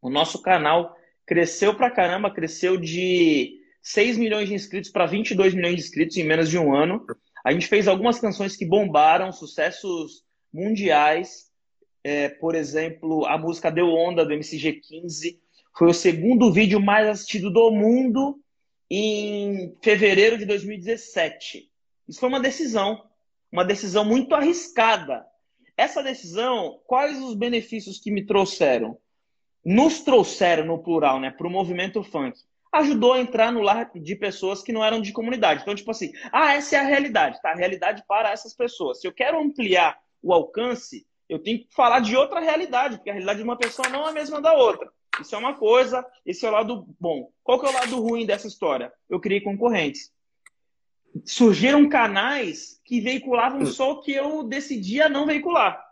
[0.00, 0.96] o nosso canal
[1.26, 6.22] cresceu pra caramba, cresceu de 6 milhões de inscritos para 22 milhões de inscritos em
[6.22, 7.04] menos de um ano.
[7.44, 10.22] A gente fez algumas canções que bombaram, sucessos
[10.54, 11.50] mundiais.
[12.04, 15.36] É, por exemplo, a música Deu Onda, do MCG15,
[15.76, 18.38] foi o segundo vídeo mais assistido do mundo
[18.90, 21.70] em fevereiro de 2017.
[22.08, 23.04] Isso foi uma decisão,
[23.50, 25.26] uma decisão muito arriscada.
[25.76, 28.98] Essa decisão, quais os benefícios que me trouxeram?
[29.64, 32.38] Nos trouxeram, no plural, né, para o movimento funk.
[32.72, 35.62] Ajudou a entrar no lar de pessoas que não eram de comunidade.
[35.62, 37.50] Então, tipo assim, ah, essa é a realidade, tá?
[37.50, 39.00] A realidade para essas pessoas.
[39.00, 43.14] Se eu quero ampliar o alcance, eu tenho que falar de outra realidade, porque a
[43.14, 44.90] realidade de uma pessoa não é a mesma da outra.
[45.20, 47.30] Isso é uma coisa, esse é o lado bom.
[47.42, 48.92] Qual que é o lado ruim dessa história?
[49.08, 50.12] Eu criei concorrentes.
[51.24, 55.82] Surgiram canais que veiculavam só o que eu decidia não veicular.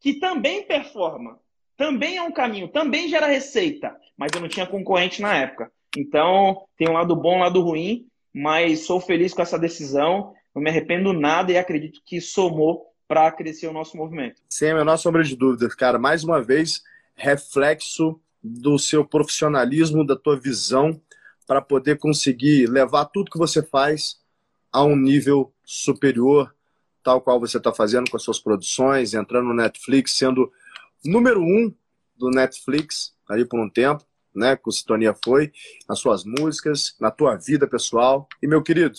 [0.00, 1.38] Que também performa,
[1.76, 5.70] também é um caminho, também gera receita, mas eu não tinha concorrente na época.
[5.96, 10.62] Então, tem um lado bom, um lado ruim, mas sou feliz com essa decisão, não
[10.62, 14.40] me arrependo nada e acredito que somou para crescer o nosso movimento.
[14.48, 15.98] Sem a menor sombra de dúvidas, cara.
[15.98, 16.82] Mais uma vez,
[17.14, 21.00] reflexo do seu profissionalismo, da tua visão,
[21.46, 24.20] para poder conseguir levar tudo que você faz
[24.72, 26.54] a um nível superior,
[27.02, 30.50] tal qual você está fazendo com as suas produções, entrando no Netflix, sendo
[31.04, 31.72] número um
[32.16, 34.56] do Netflix ali por um tempo, né?
[34.56, 35.52] Que o Sintonia foi,
[35.88, 38.28] nas suas músicas, na tua vida pessoal.
[38.42, 38.94] E meu querido,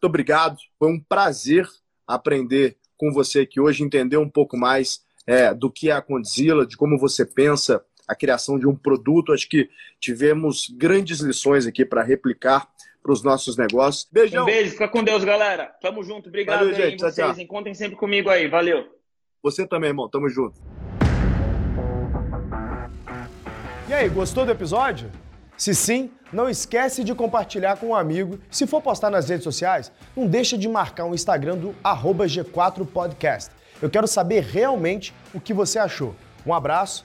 [0.00, 0.56] muito obrigado.
[0.78, 1.68] Foi um prazer
[2.06, 6.66] aprender com você aqui hoje, entender um pouco mais é, do que é a Condzilla,
[6.66, 9.32] de como você pensa a criação de um produto.
[9.32, 12.68] Acho que tivemos grandes lições aqui para replicar
[13.00, 14.08] para os nossos negócios.
[14.10, 14.42] Beijão.
[14.42, 15.66] Um beijo, fica com Deus, galera.
[15.80, 16.28] Tamo junto.
[16.28, 17.00] Obrigado Valeu, aí, gente.
[17.00, 17.14] vocês.
[17.14, 17.42] Tchau, tchau.
[17.42, 18.48] Encontrem sempre comigo aí.
[18.48, 18.84] Valeu.
[19.42, 20.08] Você também, irmão.
[20.08, 20.60] Tamo junto.
[23.88, 25.10] E aí, gostou do episódio?
[25.56, 28.40] Se sim, não esquece de compartilhar com um amigo.
[28.50, 33.50] Se for postar nas redes sociais, não deixa de marcar o Instagram do G4podcast.
[33.80, 36.14] Eu quero saber realmente o que você achou.
[36.44, 37.04] Um abraço